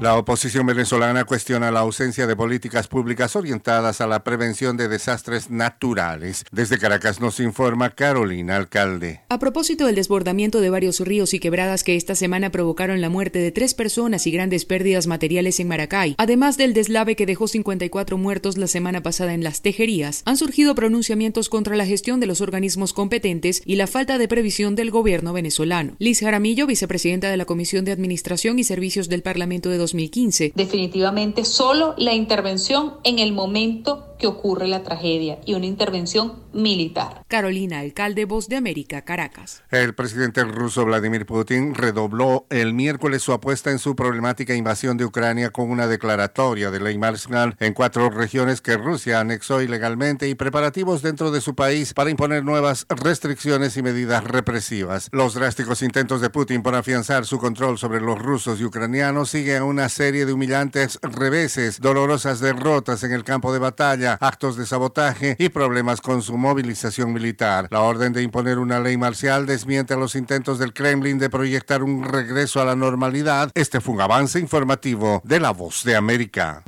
La 0.02 0.16
oposición 0.16 0.66
venezolana 0.66 1.26
cuestiona 1.26 1.72
la 1.72 1.82
ausencia 1.82 2.26
de 2.26 2.34
políticas 2.34 2.88
públicas 2.88 3.36
orientadas 3.36 4.00
a 4.00 4.08
la 4.08 4.24
prevención 4.24 4.78
de 4.78 4.88
desastres 4.88 5.50
naturales. 5.50 6.46
Desde 6.54 6.78
Caracas 6.78 7.20
nos 7.20 7.42
informa 7.42 7.90
Carolina 7.90 8.56
Alcalde. 8.56 9.20
A 9.28 9.40
propósito 9.40 9.86
del 9.86 9.96
desbordamiento 9.96 10.62
de 10.62 10.70
varios 10.70 11.02
ríos 11.02 11.34
y 11.34 11.42
quebradas 11.42 11.84
que 11.84 11.98
esta 11.98 12.16
semana 12.16 12.50
provocaron 12.50 13.02
la 13.02 13.10
muerte 13.10 13.40
de 13.40 13.52
tres 13.52 13.74
personas 13.74 14.26
y 14.26 14.32
grandes 14.32 14.64
pérdidas 14.64 15.06
materiales 15.06 15.60
en 15.60 15.68
Maracay, 15.68 16.16
además 16.18 16.56
del 16.56 16.74
deslave 16.74 17.18
que 17.18 17.26
dejó 17.26 17.50
54 17.50 18.18
muertos 18.18 18.58
la 18.58 18.68
semana 18.68 19.04
pasada 19.04 19.34
en 19.34 19.44
las 19.44 19.62
tejerías, 19.62 20.22
han 20.24 20.38
surgido 20.38 20.76
pronunciamientos 20.76 21.50
contra 21.50 21.76
la 21.76 21.86
gestión 21.86 22.22
de 22.22 22.28
los 22.28 22.40
organismos 22.40 22.94
competentes 22.94 23.62
y 23.66 23.76
la 23.76 23.86
falta 23.86 24.18
de 24.18 24.30
previsión 24.30 24.76
del 24.76 24.92
gobierno 24.92 25.34
venezolano. 25.34 25.98
Liz 26.00 26.22
Jaramillo, 26.22 26.68
vicepresidenta 26.68 27.30
de 27.30 27.36
la 27.36 27.44
Comisión 27.44 27.84
de 27.84 27.92
Administración 27.92 28.60
y 28.60 28.64
Servicios 28.64 29.10
del 29.10 29.24
Parlamento 29.24 29.70
de 29.70 29.89
2015. 29.94 30.54
Definitivamente 30.56 31.46
solo 31.46 31.96
la 31.98 32.14
intervención 32.14 32.96
en 33.04 33.20
el 33.20 33.34
momento 33.34 34.09
que 34.20 34.28
ocurre 34.28 34.68
la 34.68 34.84
tragedia 34.84 35.40
y 35.46 35.54
una 35.54 35.66
intervención 35.66 36.44
militar. 36.54 37.24
Carolina, 37.28 37.80
alcalde 37.80 38.26
Voz 38.26 38.50
de 38.50 38.58
América, 38.58 39.02
Caracas. 39.04 39.64
El 39.72 39.96
presidente 39.96 40.44
ruso 40.44 40.86
Vladimir 40.86 41.26
Putin 41.26 41.74
redobló 41.74 42.46
el 42.50 42.74
miércoles 42.74 43.24
su 43.24 43.32
apuesta 43.32 43.72
en 43.72 43.80
su 43.80 43.96
problemática 43.96 44.54
invasión 44.56 44.98
de 44.98 45.06
Ucrania 45.06 45.52
con 45.52 45.72
una 45.72 45.88
declaratoria 45.88 46.70
de 46.70 46.80
ley 46.80 46.98
marcial 46.98 47.56
en 47.60 47.74
cuatro 47.74 48.10
regiones 48.10 48.62
que 48.62 48.78
Rusia 48.78 49.20
anexó 49.20 49.62
ilegalmente 49.62 50.28
y 50.28 50.36
preparativos 50.36 51.02
dentro 51.02 51.32
de 51.32 51.42
su 51.42 51.56
país 51.56 51.94
para 51.94 52.10
imponer 52.10 52.44
nuevas 52.44 52.86
restricciones 52.90 53.78
y 53.78 53.84
medidas 53.84 54.24
represivas. 54.24 55.10
Los 55.12 55.34
drásticos 55.34 55.82
intentos 55.82 56.20
de 56.20 56.30
Putin 56.30 56.62
por 56.62 56.76
afianzar 56.76 57.26
su 57.26 57.40
control 57.40 57.78
sobre 57.78 58.02
los 58.02 58.20
rusos 58.20 58.60
y 58.60 58.66
ucranianos 58.66 59.30
siguen 59.30 59.64
una 59.64 59.88
serie 59.88 60.26
de 60.26 60.34
humillantes 60.34 61.00
reveses, 61.02 61.80
dolorosas 61.80 62.42
derrotas 62.42 63.04
en 63.04 63.14
el 63.14 63.24
campo 63.24 63.54
de 63.54 63.60
batalla 63.60 64.09
actos 64.20 64.58
de 64.58 64.66
sabotaje 64.66 65.36
y 65.38 65.50
problemas 65.50 66.02
con 66.02 66.22
su 66.22 66.38
movilización 66.38 67.14
militar. 67.14 67.68
La 67.72 67.82
orden 67.82 68.14
de 68.14 68.24
imponer 68.24 68.60
una 68.60 68.80
ley 68.80 68.98
marcial 68.98 69.46
desmiente 69.46 69.96
los 69.96 70.16
intentos 70.16 70.60
del 70.60 70.74
Kremlin 70.74 71.20
de 71.20 71.30
proyectar 71.30 71.84
un 71.84 72.04
regreso 72.04 72.62
a 72.62 72.66
la 72.66 72.76
normalidad. 72.76 73.52
Este 73.54 73.82
fue 73.82 73.96
un 73.96 74.02
avance 74.02 74.40
informativo 74.40 75.22
de 75.24 75.40
La 75.40 75.52
Voz 75.52 75.84
de 75.84 75.96
América. 75.96 76.64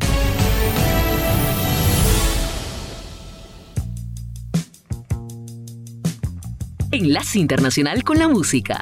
Enlace 6.91 7.39
Internacional 7.39 8.03
con 8.03 8.19
la 8.19 8.27
Música. 8.27 8.81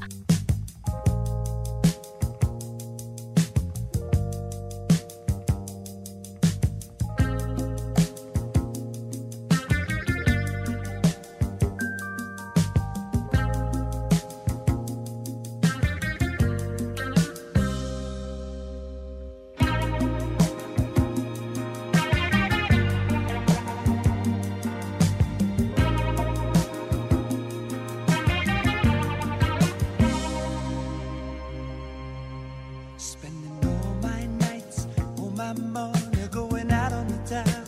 Spending 32.99 33.57
all 33.63 33.95
my 34.01 34.25
nights, 34.25 34.85
all 35.17 35.31
my 35.31 35.53
money, 35.53 36.27
going 36.31 36.69
out 36.69 36.91
on 36.91 37.07
the 37.07 37.17
town, 37.25 37.63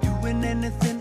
doing 0.00 0.44
anything. 0.44 0.95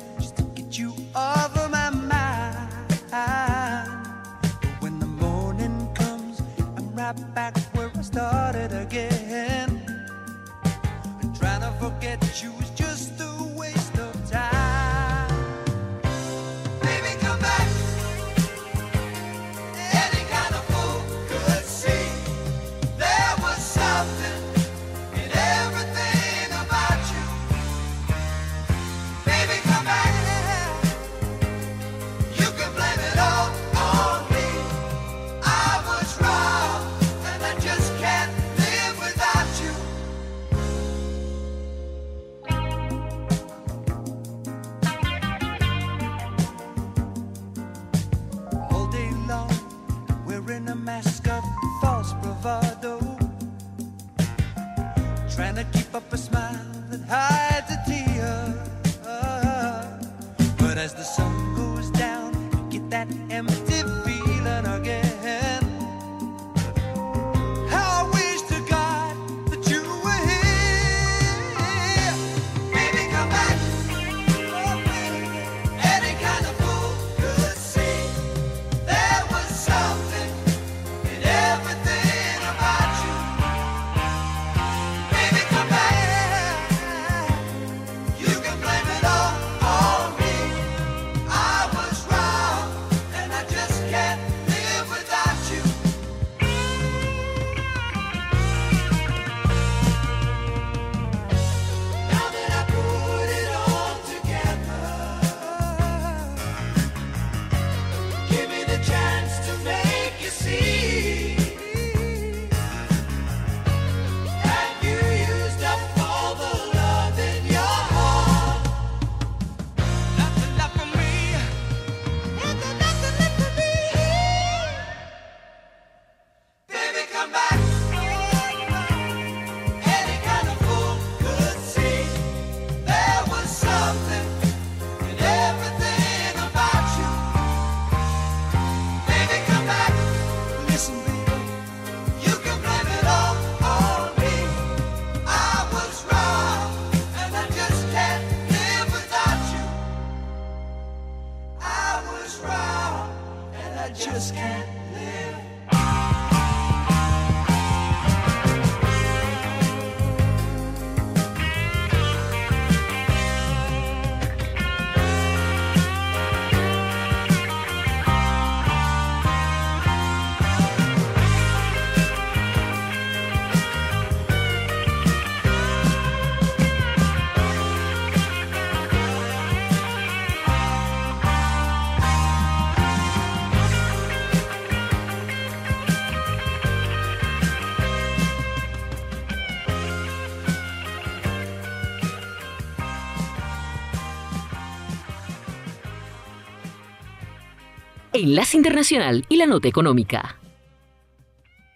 Enlace 198.25 198.57
Internacional 198.57 199.23
y 199.29 199.35
la 199.35 199.45
Nota 199.45 199.67
Económica. 199.67 200.39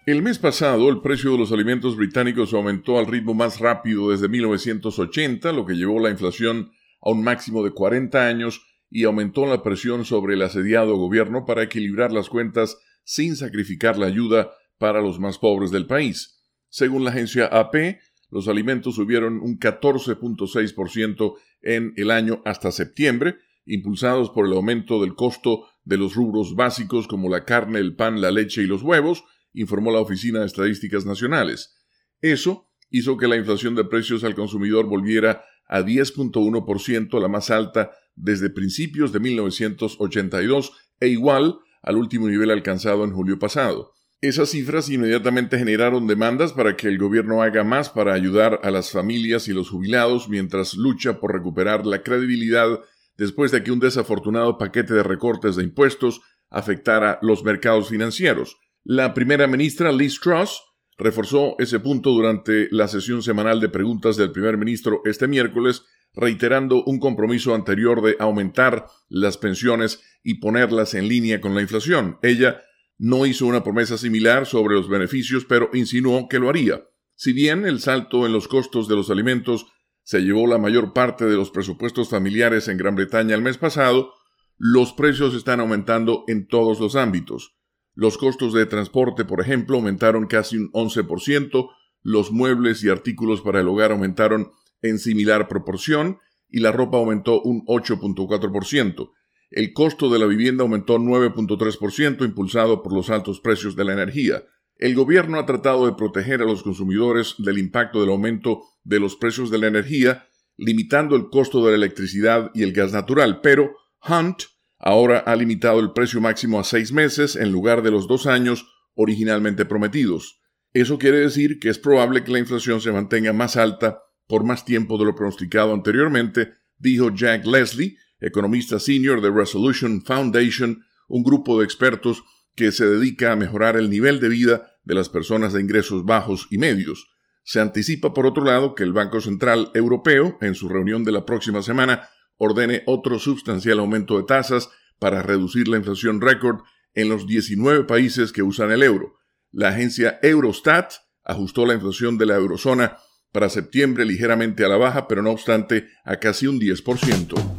El 0.08 0.24
mes 0.24 0.40
pasado, 0.40 0.90
el 0.90 1.00
precio 1.00 1.34
de 1.34 1.38
los 1.38 1.52
alimentos 1.52 1.96
británicos 1.96 2.56
aumentó 2.56 2.98
al 2.98 3.06
ritmo 3.06 3.36
más 3.36 3.60
rápido 3.60 4.10
desde 4.10 4.30
1980, 4.30 5.52
lo 5.52 5.68
que 5.68 5.76
llevó 5.76 6.00
la 6.00 6.10
inflación 6.10 6.72
a 7.04 7.12
un 7.12 7.24
máximo 7.24 7.64
de 7.64 7.70
40 7.70 8.26
años 8.26 8.64
y 8.90 9.04
aumentó 9.04 9.46
la 9.46 9.62
presión 9.62 10.06
sobre 10.06 10.34
el 10.34 10.42
asediado 10.42 10.96
gobierno 10.96 11.46
para 11.46 11.62
equilibrar 11.62 12.12
las 12.12 12.30
cuentas 12.30 12.80
sin 13.04 13.36
sacrificar 13.36 14.00
la 14.00 14.08
ayuda 14.08 14.50
para 14.80 15.02
los 15.02 15.20
más 15.20 15.38
pobres 15.38 15.70
del 15.70 15.86
país. 15.86 16.42
Según 16.70 17.04
la 17.04 17.12
agencia 17.12 17.46
AP, 17.46 18.00
los 18.32 18.48
alimentos 18.48 18.96
subieron 18.96 19.40
un 19.40 19.60
14.6% 19.60 21.36
en 21.62 21.94
el 21.96 22.10
año 22.10 22.42
hasta 22.44 22.72
septiembre, 22.72 23.36
impulsados 23.70 24.32
por 24.32 24.46
el 24.46 24.54
aumento 24.54 25.00
del 25.02 25.16
costo 25.16 25.68
de 25.84 25.98
los 25.98 26.16
rubros 26.16 26.56
básicos 26.56 27.08
como 27.08 27.30
la 27.30 27.46
carne, 27.46 27.80
el 27.80 27.96
pan, 27.96 28.20
la 28.20 28.32
leche 28.32 28.64
y 28.64 28.68
los 28.68 28.82
huevos, 28.82 29.24
informó 29.54 29.92
la 29.92 30.00
Oficina 30.00 30.40
de 30.40 30.48
Estadísticas 30.48 31.06
Nacionales. 31.06 31.78
Eso 32.22 32.68
hizo 32.90 33.18
que 33.18 33.28
la 33.28 33.38
inflación 33.38 33.76
de 33.76 33.86
precios 33.86 34.24
al 34.24 34.36
consumidor 34.36 34.88
volviera 34.88 35.44
a 35.68 35.82
10.1%, 35.82 37.22
la 37.22 37.28
más 37.28 37.52
alta 37.52 37.92
desde 38.16 38.50
principios 38.50 39.14
de 39.14 39.20
1982 39.20 40.74
e 41.00 41.08
igual 41.08 41.60
al 41.82 41.96
último 41.96 42.28
nivel 42.28 42.52
alcanzado 42.52 43.04
en 43.04 43.14
julio 43.14 43.40
pasado. 43.40 43.94
Esas 44.22 44.50
cifras 44.50 44.90
inmediatamente 44.90 45.58
generaron 45.58 46.06
demandas 46.06 46.52
para 46.52 46.76
que 46.76 46.88
el 46.88 46.98
gobierno 46.98 47.42
haga 47.42 47.64
más 47.64 47.90
para 47.90 48.14
ayudar 48.14 48.60
a 48.64 48.72
las 48.72 48.92
familias 48.92 49.48
y 49.48 49.54
los 49.54 49.70
jubilados 49.70 50.28
mientras 50.28 50.74
lucha 50.74 51.22
por 51.22 51.32
recuperar 51.32 51.86
la 51.86 52.04
credibilidad 52.04 52.82
después 53.20 53.52
de 53.52 53.64
que 53.64 53.72
un 53.72 53.80
desafortunado 53.80 54.58
paquete 54.58 54.94
de 54.94 55.04
recortes 55.04 55.58
de 55.58 55.64
impuestos 55.64 56.22
afectara 56.50 57.20
los 57.22 57.44
mercados 57.44 57.90
financieros. 57.90 58.58
La 58.84 59.14
primera 59.14 59.46
ministra 59.46 59.92
Liz 59.92 60.20
Truss 60.20 60.64
reforzó 60.98 61.56
ese 61.60 61.80
punto 61.80 62.12
durante 62.12 62.70
la 62.72 62.88
sesión 62.88 63.22
semanal 63.22 63.60
de 63.60 63.70
preguntas 63.70 64.16
del 64.16 64.32
primer 64.32 64.58
ministro 64.58 65.02
este 65.04 65.28
miércoles, 65.28 65.84
reiterando 66.14 66.84
un 66.86 67.00
compromiso 67.00 67.54
anterior 67.54 68.02
de 68.02 68.16
aumentar 68.20 68.88
las 69.10 69.38
pensiones 69.38 70.02
y 70.24 70.36
ponerlas 70.36 70.94
en 70.94 71.08
línea 71.10 71.42
con 71.42 71.54
la 71.56 71.62
inflación. 71.62 72.18
Ella 72.24 72.62
no 72.98 73.26
hizo 73.26 73.46
una 73.46 73.64
promesa 73.64 73.98
similar 73.98 74.46
sobre 74.46 74.76
los 74.76 74.90
beneficios, 74.90 75.46
pero 75.46 75.70
insinuó 75.74 76.28
que 76.30 76.40
lo 76.40 76.50
haría. 76.50 76.84
Si 77.16 77.34
bien 77.34 77.66
el 77.66 77.82
salto 77.82 78.26
en 78.26 78.32
los 78.32 78.48
costos 78.48 78.88
de 78.88 78.96
los 78.96 79.10
alimentos 79.10 79.68
se 80.10 80.22
llevó 80.22 80.48
la 80.48 80.58
mayor 80.58 80.92
parte 80.92 81.26
de 81.26 81.36
los 81.36 81.52
presupuestos 81.52 82.10
familiares 82.10 82.68
en 82.68 82.78
Gran 82.78 82.96
Bretaña 82.96 83.36
el 83.36 83.44
mes 83.44 83.60
pasado, 83.60 84.16
los 84.58 84.92
precios 84.92 85.36
están 85.36 85.60
aumentando 85.60 86.24
en 86.28 86.48
todos 86.48 86.80
los 86.80 86.96
ámbitos. 86.96 87.56
Los 87.94 88.18
costos 88.18 88.54
de 88.54 88.66
transporte, 88.66 89.24
por 89.24 89.40
ejemplo, 89.40 89.76
aumentaron 89.76 90.26
casi 90.26 90.58
un 90.58 90.72
11%, 90.72 91.70
los 92.02 92.32
muebles 92.32 92.84
y 92.84 92.90
artículos 92.90 93.42
para 93.42 93.60
el 93.60 93.68
hogar 93.68 93.92
aumentaron 93.92 94.50
en 94.82 94.98
similar 94.98 95.48
proporción 95.48 96.18
y 96.50 96.62
la 96.62 96.72
ropa 96.72 96.98
aumentó 96.98 97.44
un 97.44 97.64
8.4%. 97.68 99.12
El 99.52 99.74
costo 99.74 100.10
de 100.10 100.18
la 100.18 100.26
vivienda 100.26 100.64
aumentó 100.64 100.98
9.3%, 100.98 102.26
impulsado 102.26 102.82
por 102.82 102.94
los 102.94 103.12
altos 103.12 103.42
precios 103.42 103.76
de 103.76 103.86
la 103.86 103.94
energía. 103.94 104.42
El 104.80 104.96
gobierno 104.96 105.38
ha 105.38 105.46
tratado 105.46 105.86
de 105.86 105.92
proteger 105.92 106.42
a 106.42 106.46
los 106.46 106.64
consumidores 106.64 107.36
del 107.38 107.58
impacto 107.58 108.00
del 108.00 108.12
aumento 108.12 108.62
de 108.86 109.02
los 109.02 109.18
precios 109.18 109.52
de 109.52 109.58
la 109.58 109.68
energía, 109.68 110.30
limitando 110.56 111.18
el 111.18 111.30
costo 111.30 111.66
de 111.66 111.72
la 111.72 111.76
electricidad 111.76 112.50
y 112.54 112.64
el 112.64 112.72
gas 112.72 112.94
natural, 112.94 113.42
pero 113.42 113.76
Hunt 114.08 114.44
ahora 114.78 115.20
ha 115.20 115.36
limitado 115.36 115.82
el 115.82 115.92
precio 115.92 116.22
máximo 116.22 116.62
a 116.62 116.64
seis 116.64 116.94
meses 116.94 117.36
en 117.36 117.52
lugar 117.52 117.82
de 117.82 117.92
los 117.92 118.08
dos 118.08 118.26
años 118.26 118.68
originalmente 118.94 119.66
prometidos. 119.66 120.40
Eso 120.72 120.98
quiere 120.98 121.18
decir 121.18 121.60
que 121.60 121.68
es 121.68 121.78
probable 121.78 122.24
que 122.24 122.32
la 122.32 122.40
inflación 122.40 122.80
se 122.80 122.94
mantenga 122.94 123.34
más 123.34 123.58
alta 123.58 124.00
por 124.28 124.46
más 124.46 124.64
tiempo 124.64 124.98
de 124.98 125.04
lo 125.04 125.14
pronosticado 125.14 125.74
anteriormente, 125.74 126.54
dijo 126.78 127.14
Jack 127.14 127.46
Leslie, 127.46 127.98
economista 128.22 128.80
senior 128.80 129.20
de 129.20 129.30
Resolution 129.30 130.02
Foundation, 130.06 130.86
un 131.10 131.24
grupo 131.24 131.60
de 131.60 131.66
expertos 131.66 132.24
que 132.60 132.74
se 132.74 132.86
dedica 132.86 133.32
a 133.32 133.38
mejorar 133.38 133.78
el 133.78 133.90
nivel 133.90 134.20
de 134.20 134.28
vida 134.28 134.76
de 134.84 134.94
las 134.94 135.08
personas 135.08 135.54
de 135.54 135.62
ingresos 135.62 136.04
bajos 136.04 136.46
y 136.52 136.58
medios. 136.58 137.08
Se 137.46 137.62
anticipa, 137.62 138.14
por 138.14 138.26
otro 138.26 138.44
lado, 138.44 138.76
que 138.76 138.84
el 138.84 138.92
Banco 138.92 139.22
Central 139.22 139.72
Europeo, 139.74 140.38
en 140.42 140.56
su 140.56 140.68
reunión 140.68 141.06
de 141.06 141.14
la 141.14 141.26
próxima 141.26 141.62
semana, 141.62 142.10
ordene 142.36 142.84
otro 142.86 143.18
sustancial 143.18 143.80
aumento 143.80 144.18
de 144.18 144.26
tasas 144.26 144.70
para 145.00 145.24
reducir 145.24 145.70
la 145.70 145.78
inflación 145.78 146.20
récord 146.20 146.58
en 146.96 147.08
los 147.08 147.26
19 147.28 147.86
países 147.86 148.34
que 148.34 148.44
usan 148.44 148.72
el 148.72 148.84
euro. 148.84 149.14
La 149.54 149.70
agencia 149.70 150.20
Eurostat 150.22 150.92
ajustó 151.24 151.66
la 151.66 151.76
inflación 151.76 152.18
de 152.18 152.26
la 152.26 152.36
eurozona 152.36 152.98
para 153.32 153.48
septiembre 153.48 154.04
ligeramente 154.04 154.66
a 154.66 154.68
la 154.68 154.76
baja, 154.76 155.08
pero 155.08 155.22
no 155.22 155.32
obstante 155.32 155.88
a 156.04 156.18
casi 156.18 156.48
un 156.48 156.60
10%. 156.60 157.59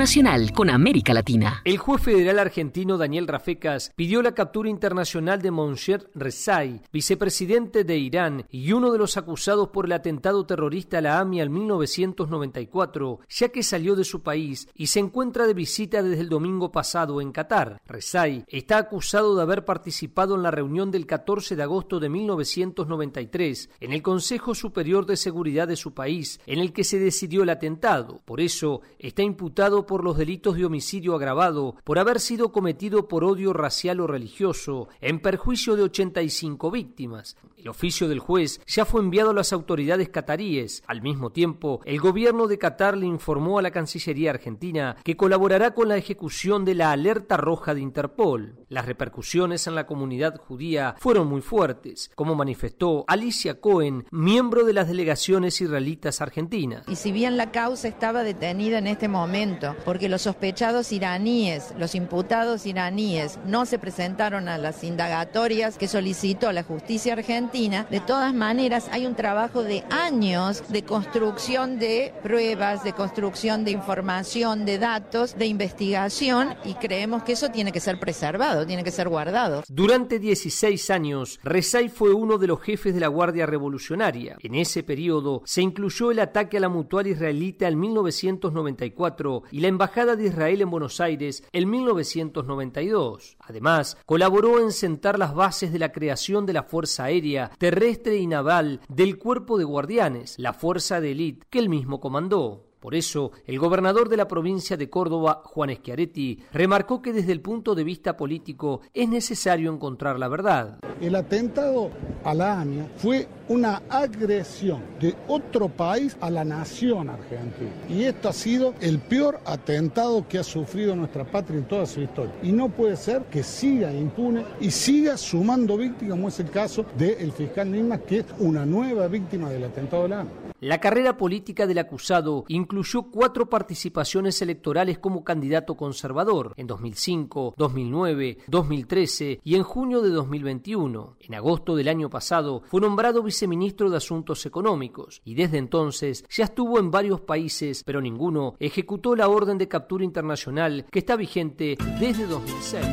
Internacional 0.00 0.52
con 0.52 0.70
América 0.70 1.12
Latina. 1.12 1.60
El 1.62 1.76
juez 1.76 2.00
federal 2.00 2.38
argentino 2.38 2.96
Daniel 2.96 3.28
Rafecas 3.28 3.92
pidió 3.94 4.22
la 4.22 4.32
captura 4.32 4.70
internacional 4.70 5.42
de 5.42 5.50
Monsher 5.50 6.08
Rezai, 6.14 6.80
vicepresidente 6.90 7.84
de 7.84 7.98
Irán 7.98 8.46
y 8.48 8.72
uno 8.72 8.92
de 8.92 8.98
los 8.98 9.18
acusados 9.18 9.68
por 9.68 9.84
el 9.84 9.92
atentado 9.92 10.46
terrorista 10.46 10.96
a 10.96 11.00
la 11.02 11.20
AMI 11.20 11.42
en 11.42 11.52
1994, 11.52 13.20
ya 13.28 13.50
que 13.50 13.62
salió 13.62 13.94
de 13.94 14.04
su 14.04 14.22
país 14.22 14.68
y 14.74 14.86
se 14.86 15.00
encuentra 15.00 15.46
de 15.46 15.52
visita 15.52 16.02
desde 16.02 16.22
el 16.22 16.30
domingo 16.30 16.72
pasado 16.72 17.20
en 17.20 17.30
Qatar. 17.30 17.82
Rezai 17.84 18.46
está 18.48 18.78
acusado 18.78 19.36
de 19.36 19.42
haber 19.42 19.66
participado 19.66 20.34
en 20.34 20.42
la 20.42 20.50
reunión 20.50 20.90
del 20.90 21.04
14 21.04 21.56
de 21.56 21.62
agosto 21.62 22.00
de 22.00 22.08
1993 22.08 23.68
en 23.80 23.92
el 23.92 24.00
Consejo 24.00 24.54
Superior 24.54 25.04
de 25.04 25.18
Seguridad 25.18 25.68
de 25.68 25.76
su 25.76 25.92
país, 25.92 26.40
en 26.46 26.58
el 26.58 26.72
que 26.72 26.84
se 26.84 26.98
decidió 26.98 27.42
el 27.42 27.50
atentado. 27.50 28.22
Por 28.24 28.40
eso 28.40 28.80
está 28.98 29.22
imputado 29.22 29.89
por 29.90 30.04
los 30.04 30.16
delitos 30.16 30.54
de 30.54 30.64
homicidio 30.64 31.16
agravado 31.16 31.74
por 31.82 31.98
haber 31.98 32.20
sido 32.20 32.52
cometido 32.52 33.08
por 33.08 33.24
odio 33.24 33.52
racial 33.52 33.98
o 33.98 34.06
religioso 34.06 34.86
en 35.00 35.18
perjuicio 35.18 35.74
de 35.74 35.82
85 35.82 36.70
víctimas. 36.70 37.36
El 37.56 37.68
oficio 37.68 38.08
del 38.08 38.20
juez 38.20 38.60
ya 38.66 38.84
fue 38.84 39.00
enviado 39.00 39.30
a 39.30 39.34
las 39.34 39.52
autoridades 39.52 40.08
cataríes. 40.08 40.84
Al 40.86 41.02
mismo 41.02 41.30
tiempo, 41.30 41.80
el 41.84 42.00
gobierno 42.00 42.46
de 42.46 42.56
Qatar 42.56 42.96
le 42.96 43.06
informó 43.06 43.58
a 43.58 43.62
la 43.62 43.72
Cancillería 43.72 44.30
argentina 44.30 44.96
que 45.02 45.16
colaborará 45.16 45.74
con 45.74 45.88
la 45.88 45.96
ejecución 45.96 46.64
de 46.64 46.76
la 46.76 46.92
alerta 46.92 47.36
roja 47.36 47.74
de 47.74 47.80
Interpol. 47.80 48.64
Las 48.68 48.86
repercusiones 48.86 49.66
en 49.66 49.74
la 49.74 49.86
comunidad 49.86 50.36
judía 50.38 50.94
fueron 50.98 51.26
muy 51.26 51.42
fuertes, 51.42 52.12
como 52.14 52.36
manifestó 52.36 53.04
Alicia 53.08 53.60
Cohen, 53.60 54.06
miembro 54.12 54.64
de 54.64 54.72
las 54.72 54.86
delegaciones 54.86 55.60
israelitas 55.60 56.20
argentinas. 56.20 56.88
Y 56.88 56.94
si 56.94 57.10
bien 57.10 57.36
la 57.36 57.50
causa 57.50 57.88
estaba 57.88 58.22
detenida 58.22 58.78
en 58.78 58.86
este 58.86 59.08
momento, 59.08 59.74
porque 59.84 60.08
los 60.08 60.22
sospechados 60.22 60.92
iraníes, 60.92 61.74
los 61.78 61.94
imputados 61.94 62.66
iraníes, 62.66 63.38
no 63.46 63.66
se 63.66 63.78
presentaron 63.78 64.48
a 64.48 64.58
las 64.58 64.84
indagatorias 64.84 65.78
que 65.78 65.88
solicitó 65.88 66.52
la 66.52 66.62
justicia 66.62 67.12
argentina, 67.14 67.86
de 67.90 68.00
todas 68.00 68.34
maneras 68.34 68.88
hay 68.92 69.06
un 69.06 69.14
trabajo 69.14 69.62
de 69.62 69.84
años 69.90 70.62
de 70.68 70.84
construcción 70.84 71.78
de 71.78 72.12
pruebas, 72.22 72.84
de 72.84 72.92
construcción 72.92 73.64
de 73.64 73.70
información, 73.70 74.64
de 74.64 74.78
datos, 74.78 75.36
de 75.36 75.46
investigación 75.46 76.54
y 76.64 76.74
creemos 76.74 77.22
que 77.22 77.32
eso 77.32 77.50
tiene 77.50 77.72
que 77.72 77.80
ser 77.80 77.98
preservado, 77.98 78.66
tiene 78.66 78.84
que 78.84 78.90
ser 78.90 79.08
guardado. 79.08 79.62
Durante 79.68 80.18
16 80.18 80.90
años, 80.90 81.40
Rezai 81.42 81.88
fue 81.88 82.12
uno 82.12 82.38
de 82.38 82.46
los 82.46 82.60
jefes 82.60 82.94
de 82.94 83.00
la 83.00 83.08
Guardia 83.08 83.46
Revolucionaria. 83.46 84.36
En 84.40 84.54
ese 84.54 84.82
periodo 84.82 85.42
se 85.44 85.62
incluyó 85.62 86.10
el 86.10 86.20
ataque 86.20 86.58
a 86.58 86.60
la 86.60 86.68
mutual 86.68 87.06
israelita 87.06 87.68
en 87.68 87.78
1994 87.78 89.42
y 89.50 89.60
la 89.60 89.68
Embajada 89.70 90.16
de 90.16 90.26
Israel 90.26 90.62
en 90.62 90.70
Buenos 90.70 91.00
Aires 91.00 91.44
en 91.52 91.70
1992. 91.70 93.36
Además, 93.38 93.96
colaboró 94.04 94.58
en 94.58 94.72
sentar 94.72 95.16
las 95.16 95.32
bases 95.32 95.72
de 95.72 95.78
la 95.78 95.92
creación 95.92 96.44
de 96.44 96.52
la 96.52 96.64
Fuerza 96.64 97.04
Aérea 97.04 97.52
terrestre 97.56 98.16
y 98.16 98.26
naval 98.26 98.80
del 98.88 99.16
Cuerpo 99.16 99.58
de 99.58 99.64
Guardianes, 99.64 100.34
la 100.38 100.54
fuerza 100.54 101.00
de 101.00 101.12
élite 101.12 101.46
que 101.48 101.60
él 101.60 101.68
mismo 101.68 102.00
comandó. 102.00 102.66
Por 102.80 102.96
eso, 102.96 103.30
el 103.46 103.58
gobernador 103.58 104.08
de 104.08 104.16
la 104.16 104.26
provincia 104.26 104.76
de 104.76 104.90
Córdoba, 104.90 105.42
Juan 105.44 105.70
Schiaretti, 105.70 106.42
remarcó 106.52 107.00
que 107.00 107.12
desde 107.12 107.30
el 107.30 107.42
punto 107.42 107.74
de 107.74 107.84
vista 107.84 108.16
político 108.16 108.80
es 108.92 109.08
necesario 109.08 109.72
encontrar 109.72 110.18
la 110.18 110.28
verdad. 110.28 110.80
El 111.00 111.14
atentado 111.14 111.90
a 112.24 112.34
la 112.34 112.60
AMIA 112.60 112.90
fue 112.96 113.28
una 113.50 113.82
agresión 113.88 114.80
de 115.00 115.12
otro 115.26 115.68
país 115.68 116.16
a 116.20 116.30
la 116.30 116.44
nación 116.44 117.08
argentina. 117.08 117.72
Y 117.88 118.04
esto 118.04 118.28
ha 118.28 118.32
sido 118.32 118.74
el 118.80 119.00
peor 119.00 119.40
atentado 119.44 120.28
que 120.28 120.38
ha 120.38 120.44
sufrido 120.44 120.94
nuestra 120.94 121.24
patria 121.24 121.58
en 121.58 121.64
toda 121.64 121.84
su 121.84 122.00
historia. 122.00 122.32
Y 122.44 122.52
no 122.52 122.68
puede 122.68 122.96
ser 122.96 123.24
que 123.24 123.42
siga 123.42 123.92
impune 123.92 124.44
y 124.60 124.70
siga 124.70 125.16
sumando 125.16 125.76
víctimas, 125.76 126.12
como 126.12 126.28
es 126.28 126.38
el 126.38 126.50
caso 126.50 126.86
del 126.96 127.32
fiscal 127.32 127.72
Nima, 127.72 127.98
que 127.98 128.20
es 128.20 128.26
una 128.38 128.64
nueva 128.64 129.08
víctima 129.08 129.50
del 129.50 129.64
atentado 129.64 130.04
a 130.04 130.08
la 130.08 130.20
AMIA. 130.20 130.50
La 130.60 130.78
carrera 130.78 131.16
política 131.16 131.66
del 131.66 131.78
acusado 131.78 132.44
incluyó 132.48 133.04
cuatro 133.04 133.48
participaciones 133.48 134.42
electorales 134.42 134.98
como 134.98 135.24
candidato 135.24 135.74
conservador 135.74 136.52
en 136.58 136.66
2005, 136.66 137.54
2009, 137.56 138.38
2013 138.46 139.40
y 139.42 139.54
en 139.54 139.62
junio 139.62 140.02
de 140.02 140.10
2021. 140.10 141.16
En 141.20 141.34
agosto 141.34 141.76
del 141.76 141.88
año 141.88 142.10
pasado 142.10 142.62
fue 142.66 142.82
nombrado 142.82 143.22
viceministro 143.40 143.88
de 143.88 143.96
Asuntos 143.96 144.44
Económicos 144.44 145.22
y 145.24 145.34
desde 145.34 145.56
entonces 145.56 146.26
ya 146.28 146.44
estuvo 146.44 146.78
en 146.78 146.90
varios 146.90 147.22
países, 147.22 147.82
pero 147.84 148.02
ninguno 148.02 148.54
ejecutó 148.58 149.16
la 149.16 149.28
orden 149.28 149.56
de 149.56 149.66
captura 149.66 150.04
internacional 150.04 150.84
que 150.90 150.98
está 150.98 151.16
vigente 151.16 151.78
desde 151.98 152.26
2006. 152.26 152.84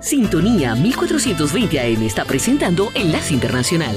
Sintonía 0.00 0.76
1420 0.76 1.80
AM 1.80 2.02
está 2.04 2.24
presentando 2.24 2.88
Enlace 2.94 3.34
Internacional. 3.34 3.96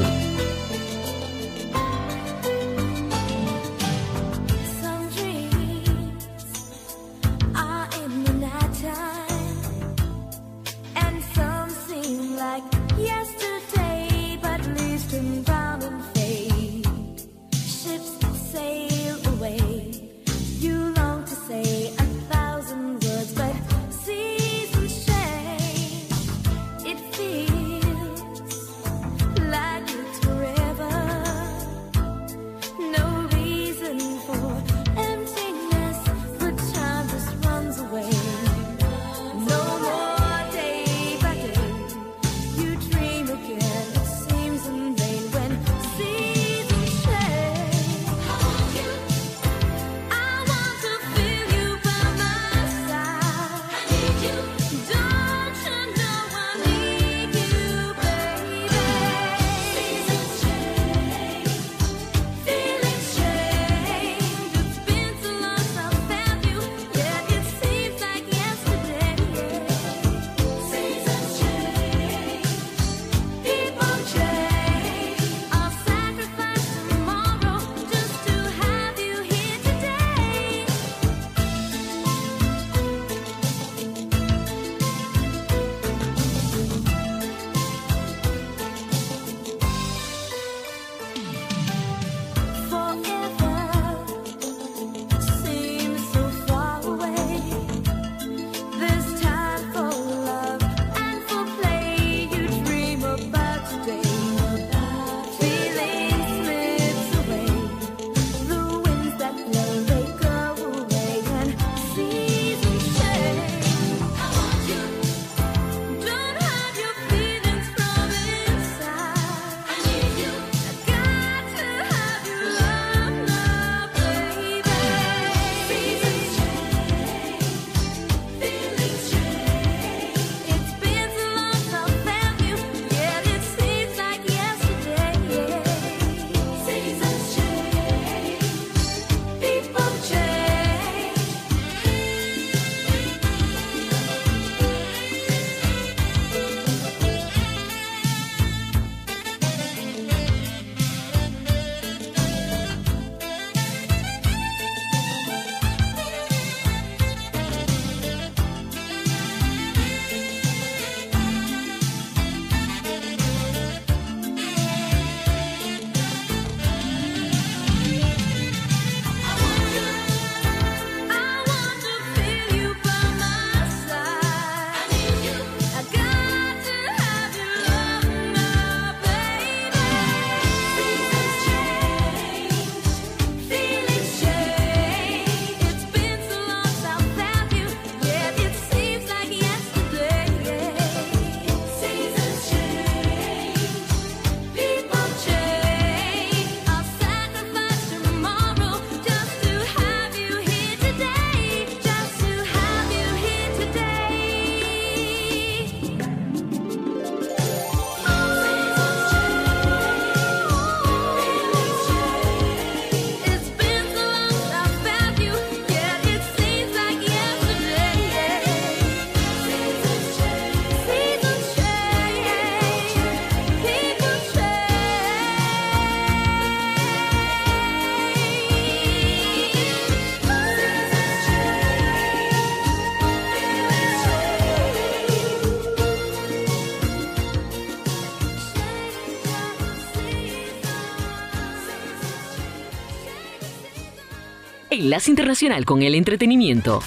Enlace 244.94 245.10
Internacional 245.10 245.66
con 245.66 245.82
el 245.82 245.96
Entretenimiento. 245.96 246.80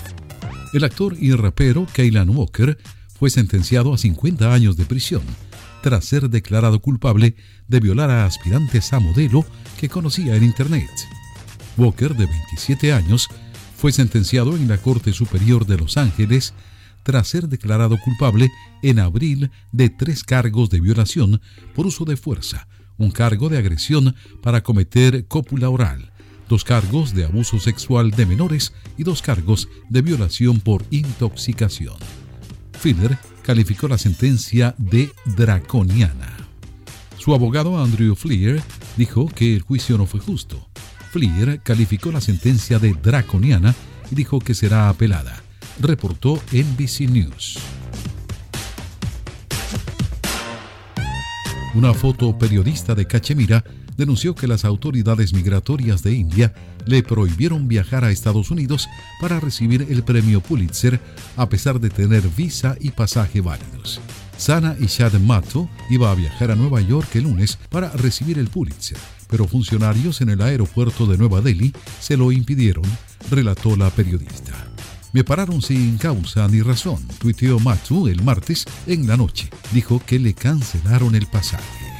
El 0.72 0.84
actor 0.84 1.16
y 1.18 1.32
rapero 1.32 1.88
Kaylan 1.92 2.30
Walker 2.30 2.78
fue 3.18 3.30
sentenciado 3.30 3.92
a 3.92 3.98
50 3.98 4.54
años 4.54 4.76
de 4.76 4.84
prisión 4.84 5.22
tras 5.82 6.04
ser 6.04 6.30
declarado 6.30 6.80
culpable 6.80 7.34
de 7.66 7.80
violar 7.80 8.10
a 8.10 8.24
aspirantes 8.24 8.92
a 8.92 9.00
modelo 9.00 9.44
que 9.80 9.88
conocía 9.88 10.36
en 10.36 10.44
Internet. 10.44 10.88
Walker, 11.76 12.14
de 12.14 12.26
27 12.26 12.92
años, 12.92 13.28
fue 13.76 13.90
sentenciado 13.90 14.54
en 14.54 14.68
la 14.68 14.78
Corte 14.78 15.12
Superior 15.12 15.66
de 15.66 15.76
Los 15.76 15.96
Ángeles 15.96 16.54
tras 17.02 17.26
ser 17.26 17.48
declarado 17.48 17.98
culpable 17.98 18.52
en 18.84 19.00
abril 19.00 19.50
de 19.72 19.90
tres 19.90 20.22
cargos 20.22 20.70
de 20.70 20.78
violación 20.78 21.40
por 21.74 21.88
uso 21.88 22.04
de 22.04 22.16
fuerza, 22.16 22.68
un 22.98 23.10
cargo 23.10 23.48
de 23.48 23.58
agresión 23.58 24.14
para 24.44 24.62
cometer 24.62 25.26
cópula 25.26 25.70
oral, 25.70 26.12
dos 26.48 26.64
cargos 26.64 27.14
de 27.14 27.24
abuso 27.24 27.58
sexual 27.58 28.10
de 28.10 28.26
menores 28.26 28.72
y 28.96 29.04
dos 29.04 29.22
cargos 29.22 29.68
de 29.88 30.02
violación 30.02 30.60
por 30.60 30.84
intoxicación. 30.90 31.96
Filler 32.78 33.18
calificó 33.42 33.88
la 33.88 33.98
sentencia 33.98 34.74
de 34.78 35.10
draconiana. 35.24 36.36
Su 37.18 37.34
abogado 37.34 37.82
Andrew 37.82 38.14
Fleer 38.14 38.62
dijo 38.96 39.28
que 39.28 39.56
el 39.56 39.62
juicio 39.62 39.98
no 39.98 40.06
fue 40.06 40.20
justo. 40.20 40.68
Fleer 41.10 41.60
calificó 41.62 42.12
la 42.12 42.20
sentencia 42.20 42.78
de 42.78 42.92
draconiana 42.92 43.74
y 44.10 44.14
dijo 44.14 44.38
que 44.38 44.54
será 44.54 44.88
apelada, 44.88 45.42
reportó 45.80 46.40
NBC 46.52 47.08
News. 47.08 47.58
Una 51.74 51.92
foto 51.92 52.38
periodista 52.38 52.94
de 52.94 53.06
Cachemira 53.06 53.62
denunció 53.96 54.34
que 54.34 54.46
las 54.46 54.64
autoridades 54.64 55.32
migratorias 55.32 56.02
de 56.02 56.14
India 56.14 56.54
le 56.86 57.02
prohibieron 57.02 57.68
viajar 57.68 58.04
a 58.04 58.10
Estados 58.10 58.50
Unidos 58.50 58.88
para 59.20 59.40
recibir 59.40 59.86
el 59.88 60.02
premio 60.02 60.40
Pulitzer 60.40 61.00
a 61.36 61.48
pesar 61.48 61.80
de 61.80 61.90
tener 61.90 62.22
visa 62.36 62.76
y 62.80 62.90
pasaje 62.90 63.40
válidos. 63.40 64.00
Sana 64.36 64.76
Ishad 64.78 65.14
Mato 65.14 65.68
iba 65.88 66.10
a 66.10 66.14
viajar 66.14 66.50
a 66.50 66.56
Nueva 66.56 66.80
York 66.82 67.08
el 67.14 67.24
lunes 67.24 67.58
para 67.70 67.90
recibir 67.90 68.38
el 68.38 68.48
Pulitzer, 68.48 68.98
pero 69.28 69.48
funcionarios 69.48 70.20
en 70.20 70.28
el 70.28 70.42
aeropuerto 70.42 71.06
de 71.06 71.16
Nueva 71.16 71.40
Delhi 71.40 71.72
se 72.00 72.16
lo 72.16 72.30
impidieron, 72.32 72.84
relató 73.30 73.76
la 73.76 73.88
periodista. 73.90 74.52
Me 75.12 75.24
pararon 75.24 75.62
sin 75.62 75.96
causa 75.96 76.46
ni 76.48 76.60
razón, 76.60 77.02
tuiteó 77.18 77.58
Matu 77.58 78.06
el 78.08 78.22
martes 78.22 78.66
en 78.86 79.06
la 79.06 79.16
noche. 79.16 79.48
Dijo 79.72 80.02
que 80.04 80.18
le 80.18 80.34
cancelaron 80.34 81.14
el 81.14 81.26
pasaje. 81.26 81.95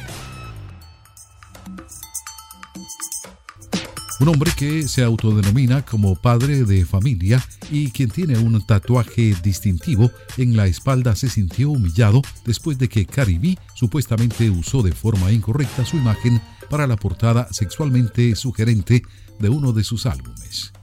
Un 4.19 4.29
hombre 4.29 4.51
que 4.57 4.87
se 4.87 5.03
autodenomina 5.03 5.83
como 5.83 6.15
padre 6.15 6.63
de 6.63 6.85
familia 6.85 7.43
y 7.69 7.91
quien 7.91 8.09
tiene 8.09 8.39
un 8.39 8.65
tatuaje 8.65 9.35
distintivo 9.43 10.09
en 10.37 10.57
la 10.57 10.65
espalda 10.65 11.15
se 11.15 11.29
sintió 11.29 11.69
humillado 11.69 12.23
después 12.43 12.79
de 12.79 12.89
que 12.89 13.05
Caribí 13.05 13.59
supuestamente 13.75 14.49
usó 14.49 14.81
de 14.81 14.91
forma 14.91 15.31
incorrecta 15.31 15.85
su 15.85 15.97
imagen 15.97 16.41
para 16.67 16.87
la 16.87 16.95
portada 16.95 17.47
sexualmente 17.51 18.35
sugerente 18.35 19.03
de 19.39 19.49
uno 19.49 19.71
de 19.71 19.83
sus 19.83 20.07
álbumes. 20.07 20.73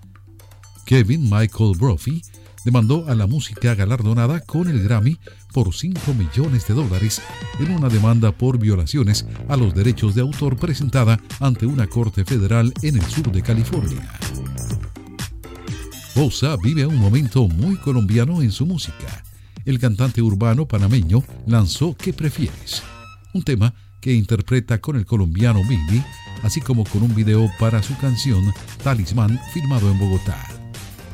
Kevin 0.86 1.24
Michael 1.24 1.72
Brophy 1.76 2.22
demandó 2.64 3.08
a 3.08 3.14
la 3.14 3.26
música 3.26 3.74
galardonada 3.74 4.40
con 4.40 4.68
el 4.68 4.82
Grammy 4.82 5.18
por 5.52 5.74
5 5.74 6.14
millones 6.14 6.66
de 6.66 6.74
dólares 6.74 7.22
en 7.60 7.70
una 7.70 7.88
demanda 7.88 8.32
por 8.32 8.58
violaciones 8.58 9.26
a 9.48 9.56
los 9.56 9.74
derechos 9.74 10.14
de 10.14 10.22
autor 10.22 10.56
presentada 10.56 11.20
ante 11.40 11.66
una 11.66 11.86
corte 11.86 12.24
federal 12.24 12.72
en 12.82 12.96
el 12.96 13.04
sur 13.04 13.30
de 13.30 13.42
California. 13.42 14.18
Bosa 16.14 16.56
vive 16.62 16.86
un 16.86 16.96
momento 16.96 17.48
muy 17.48 17.76
colombiano 17.76 18.40
en 18.40 18.52
su 18.52 18.66
música. 18.66 19.24
El 19.64 19.78
cantante 19.78 20.22
urbano 20.22 20.66
panameño 20.66 21.24
lanzó 21.46 21.96
¿Qué 21.96 22.12
prefieres? 22.12 22.82
Un 23.32 23.42
tema 23.42 23.74
que 24.00 24.12
interpreta 24.12 24.80
con 24.80 24.96
el 24.96 25.06
colombiano 25.06 25.64
Mimi, 25.64 26.04
así 26.42 26.60
como 26.60 26.84
con 26.84 27.02
un 27.02 27.14
video 27.14 27.50
para 27.58 27.82
su 27.82 27.96
canción 27.96 28.52
Talismán 28.82 29.40
filmado 29.52 29.90
en 29.90 29.98
Bogotá. 29.98 30.53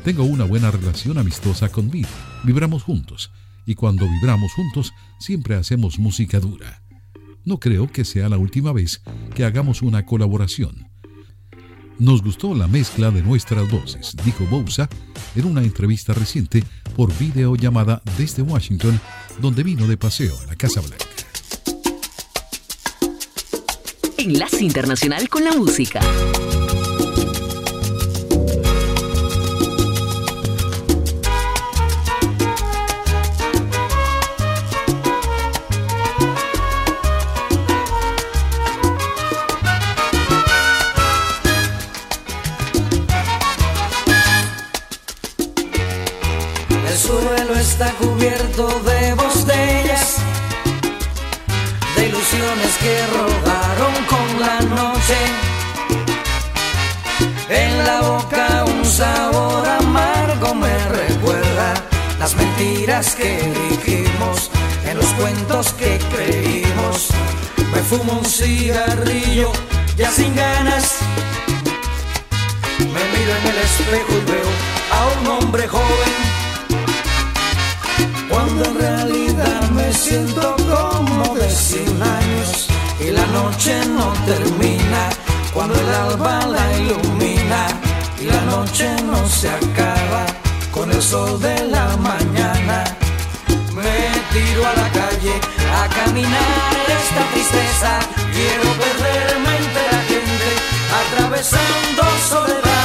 Tengo 0.05 0.25
una 0.25 0.45
buena 0.45 0.71
relación 0.71 1.19
amistosa 1.19 1.69
con 1.69 1.91
Bill. 1.91 2.07
Vibramos 2.45 2.83
juntos. 2.83 3.31
Y 3.67 3.75
cuando 3.75 4.09
vibramos 4.09 4.53
juntos, 4.55 4.93
siempre 5.19 5.57
hacemos 5.57 5.99
música 5.99 6.41
dura. 6.41 6.83
No 7.45 7.59
creo 7.59 7.91
que 7.93 8.05
sea 8.05 8.29
la 8.29 8.39
última 8.39 8.73
vez 8.73 9.03
que 9.35 9.45
hagamos 9.45 9.83
una 9.83 10.07
colaboración. 10.07 10.89
Nos 11.99 12.23
gustó 12.23 12.55
la 12.55 12.67
mezcla 12.67 13.11
de 13.11 13.23
nuestras 13.23 13.71
voces, 13.71 14.17
dijo 14.25 14.47
Bousa 14.47 14.89
en 15.37 15.45
una 15.45 15.63
entrevista 15.63 16.15
reciente 16.15 16.65
por 16.97 17.17
video 17.19 17.55
llamada 17.57 18.01
desde 18.17 18.41
Washington, 18.41 18.99
donde 19.39 19.63
vino 19.63 19.87
de 19.87 19.99
paseo 19.99 20.35
a 20.41 20.47
la 20.47 20.57
Casa 20.57 20.81
Blanca. 20.81 21.05
Enlace 24.17 24.65
Internacional 24.65 25.29
con 25.29 25.45
la 25.45 25.53
Música. 25.53 26.01
Está 47.81 47.97
cubierto 47.97 48.69
de 48.81 49.15
botellas, 49.15 50.17
de 51.97 52.09
ilusiones 52.09 52.77
que 52.79 53.07
rodaron 53.07 53.95
con 54.05 54.41
la 54.41 54.61
noche. 54.61 55.17
En 57.49 57.85
la 57.87 58.03
boca 58.03 58.65
un 58.67 58.85
sabor 58.85 59.67
amargo 59.67 60.55
me 60.57 60.77
recuerda 60.89 61.73
las 62.19 62.35
mentiras 62.35 63.15
que 63.15 63.51
dijimos, 63.71 64.51
en 64.85 64.99
los 64.99 65.07
cuentos 65.15 65.73
que 65.73 65.99
creímos. 66.15 67.09
Me 67.73 67.81
fumo 67.81 68.13
un 68.19 68.27
cigarrillo 68.27 69.53
ya 69.97 70.11
sin 70.11 70.35
ganas. 70.37 70.97
Me 72.79 73.03
miro 73.15 73.33
en 73.41 73.47
el 73.47 73.57
espejo 73.57 74.13
y 74.21 74.31
veo 74.31 74.51
a 74.93 75.21
un 75.21 75.27
hombre 75.29 75.67
joven 75.67 76.30
cuando 78.31 78.65
en 78.65 78.79
realidad 78.79 79.71
me 79.71 79.93
siento 79.93 80.57
como 80.57 81.35
de 81.35 81.51
100 81.51 82.03
años 82.03 82.69
y 83.01 83.11
la 83.11 83.27
noche 83.27 83.75
no 83.89 84.13
termina, 84.25 85.09
cuando 85.53 85.75
el 85.75 85.89
alba 85.89 86.47
la 86.47 86.79
ilumina 86.79 87.67
y 88.21 88.25
la 88.25 88.41
noche 88.43 88.89
no 89.05 89.27
se 89.29 89.49
acaba 89.49 90.27
con 90.71 90.91
el 90.91 91.03
sol 91.03 91.41
de 91.41 91.65
la 91.65 91.97
mañana. 91.97 92.85
Me 93.75 93.99
tiro 94.33 94.67
a 94.67 94.75
la 94.75 94.89
calle 94.93 95.35
a 95.81 95.89
caminar 95.89 96.87
esta 97.01 97.23
tristeza, 97.33 97.99
quiero 98.33 98.69
perderme 98.83 99.57
entre 99.65 99.85
la 99.93 100.03
gente, 100.11 100.49
atravesando 101.01 102.03
soledades 102.29 102.80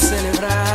celebrar, 0.00 0.69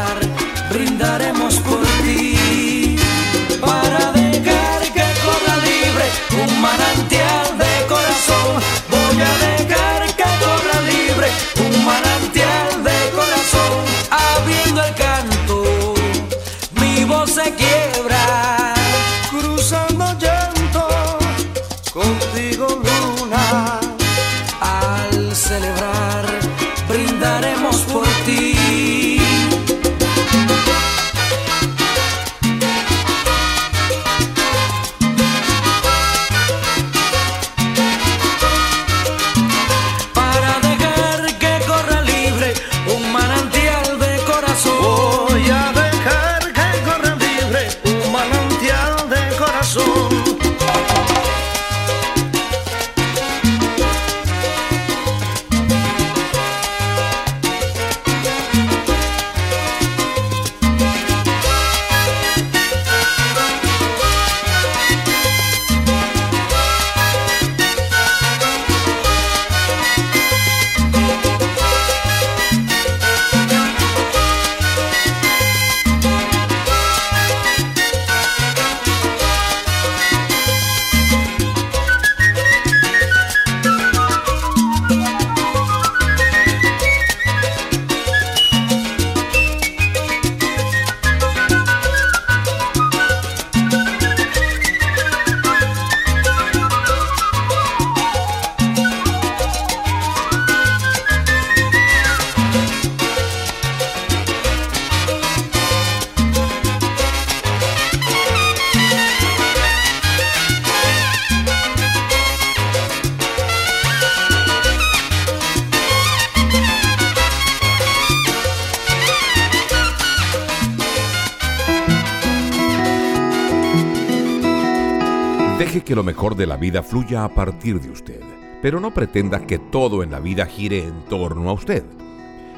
que 125.86 125.96
lo 125.96 126.04
mejor 126.04 126.36
de 126.36 126.48
la 126.48 126.58
vida 126.58 126.84
fluya 126.84 127.24
a 127.24 127.30
partir 127.30 127.80
de 127.80 127.92
usted, 127.92 128.20
pero 128.62 128.80
no 128.80 128.94
pretenda 128.94 129.46
que 129.46 129.60
todo 129.60 130.04
en 130.04 130.12
la 130.12 130.20
vida 130.20 130.46
gire 130.48 130.84
en 130.84 131.06
torno 131.06 131.50
a 131.50 131.54
usted. 131.54 131.84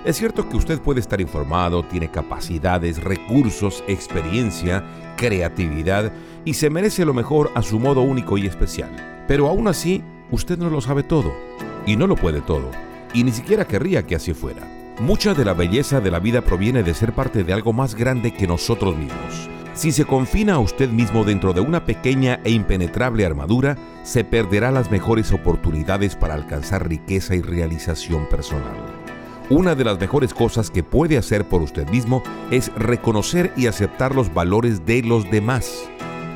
Es 0.05 0.15
cierto 0.15 0.47
que 0.47 0.55
usted 0.55 0.79
puede 0.79 1.01
estar 1.01 1.19
informado, 1.19 1.83
tiene 1.83 2.09
capacidades, 2.09 3.03
recursos, 3.03 3.83
experiencia, 3.87 4.83
creatividad 5.17 6.13
y 6.45 6.53
se 6.53 6.69
merece 6.69 7.03
lo 7.03 7.13
mejor 7.13 7.51
a 7.55 7.61
su 7.61 7.77
modo 7.77 8.01
único 8.01 8.37
y 8.37 8.47
especial. 8.47 9.25
Pero 9.27 9.47
aún 9.47 9.67
así, 9.67 10.01
usted 10.31 10.57
no 10.57 10.69
lo 10.69 10.79
sabe 10.79 11.03
todo 11.03 11.33
y 11.85 11.97
no 11.97 12.07
lo 12.07 12.15
puede 12.15 12.41
todo, 12.41 12.71
y 13.13 13.23
ni 13.23 13.31
siquiera 13.31 13.65
querría 13.65 14.03
que 14.03 14.15
así 14.15 14.33
fuera. 14.33 14.95
Mucha 14.99 15.33
de 15.33 15.45
la 15.45 15.53
belleza 15.53 15.99
de 15.99 16.09
la 16.09 16.19
vida 16.19 16.41
proviene 16.41 16.83
de 16.83 16.93
ser 16.93 17.13
parte 17.13 17.43
de 17.43 17.53
algo 17.53 17.73
más 17.73 17.93
grande 17.93 18.33
que 18.33 18.47
nosotros 18.47 18.97
mismos. 18.97 19.49
Si 19.77 19.91
se 19.91 20.05
confina 20.05 20.55
a 20.55 20.59
usted 20.59 20.89
mismo 20.89 21.23
dentro 21.23 21.53
de 21.53 21.61
una 21.61 21.85
pequeña 21.85 22.39
e 22.43 22.49
impenetrable 22.49 23.27
armadura, 23.27 23.77
se 24.01 24.23
perderá 24.23 24.71
las 24.71 24.89
mejores 24.89 25.31
oportunidades 25.31 26.15
para 26.15 26.33
alcanzar 26.33 26.89
riqueza 26.89 27.35
y 27.35 27.43
realización 27.43 28.27
personal. 28.27 28.75
Una 29.51 29.75
de 29.75 29.83
las 29.83 29.99
mejores 29.99 30.33
cosas 30.33 30.71
que 30.71 30.81
puede 30.81 31.15
hacer 31.15 31.47
por 31.47 31.61
usted 31.61 31.87
mismo 31.89 32.23
es 32.49 32.73
reconocer 32.73 33.53
y 33.55 33.67
aceptar 33.67 34.15
los 34.15 34.33
valores 34.33 34.83
de 34.87 35.03
los 35.03 35.29
demás. 35.29 35.87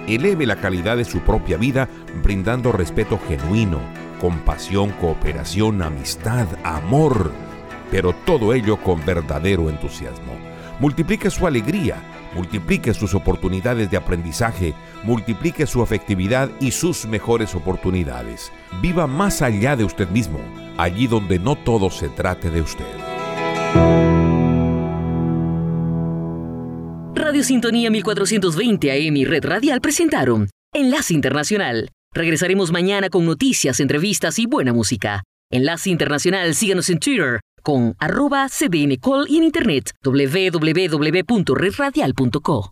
Eleve 0.07 0.45
la 0.45 0.57
calidad 0.57 0.97
de 0.97 1.05
su 1.05 1.21
propia 1.21 1.57
vida 1.57 1.89
brindando 2.21 2.71
respeto 2.71 3.19
genuino, 3.27 3.79
compasión, 4.19 4.91
cooperación, 5.01 5.81
amistad, 5.81 6.45
amor, 6.63 7.31
pero 7.89 8.13
todo 8.13 8.53
ello 8.53 8.77
con 8.77 9.03
verdadero 9.03 9.67
entusiasmo. 9.67 10.33
Multiplique 10.79 11.31
su 11.31 11.47
alegría, 11.47 12.03
multiplique 12.35 12.93
sus 12.93 13.13
oportunidades 13.13 13.89
de 13.91 13.97
aprendizaje, 13.97 14.73
multiplique 15.03 15.65
su 15.65 15.81
afectividad 15.81 16.49
y 16.59 16.71
sus 16.71 17.05
mejores 17.05 17.55
oportunidades. 17.55 18.51
Viva 18.81 19.07
más 19.07 19.41
allá 19.41 19.75
de 19.75 19.83
usted 19.83 20.09
mismo, 20.09 20.39
allí 20.77 21.07
donde 21.07 21.39
no 21.39 21.55
todo 21.55 21.89
se 21.89 22.09
trate 22.09 22.49
de 22.49 22.61
usted. 22.61 22.85
Radio 27.15 27.43
Sintonía 27.43 27.89
1420 27.91 28.91
AM 28.91 29.17
y 29.17 29.25
Red 29.25 29.45
Radial 29.45 29.81
presentaron 29.81 30.49
Enlace 30.73 31.13
Internacional. 31.13 31.89
Regresaremos 32.13 32.71
mañana 32.71 33.09
con 33.09 33.25
noticias, 33.25 33.79
entrevistas 33.79 34.39
y 34.39 34.45
buena 34.45 34.73
música. 34.73 35.23
Enlace 35.49 35.89
Internacional, 35.89 36.55
síganos 36.55 36.89
en 36.89 36.99
Twitter 36.99 37.39
con 37.61 37.95
arroba 37.99 38.49
cdncall 38.49 39.27
y 39.29 39.37
en 39.37 39.43
internet 39.43 39.91
www.redradial.co. 40.03 42.71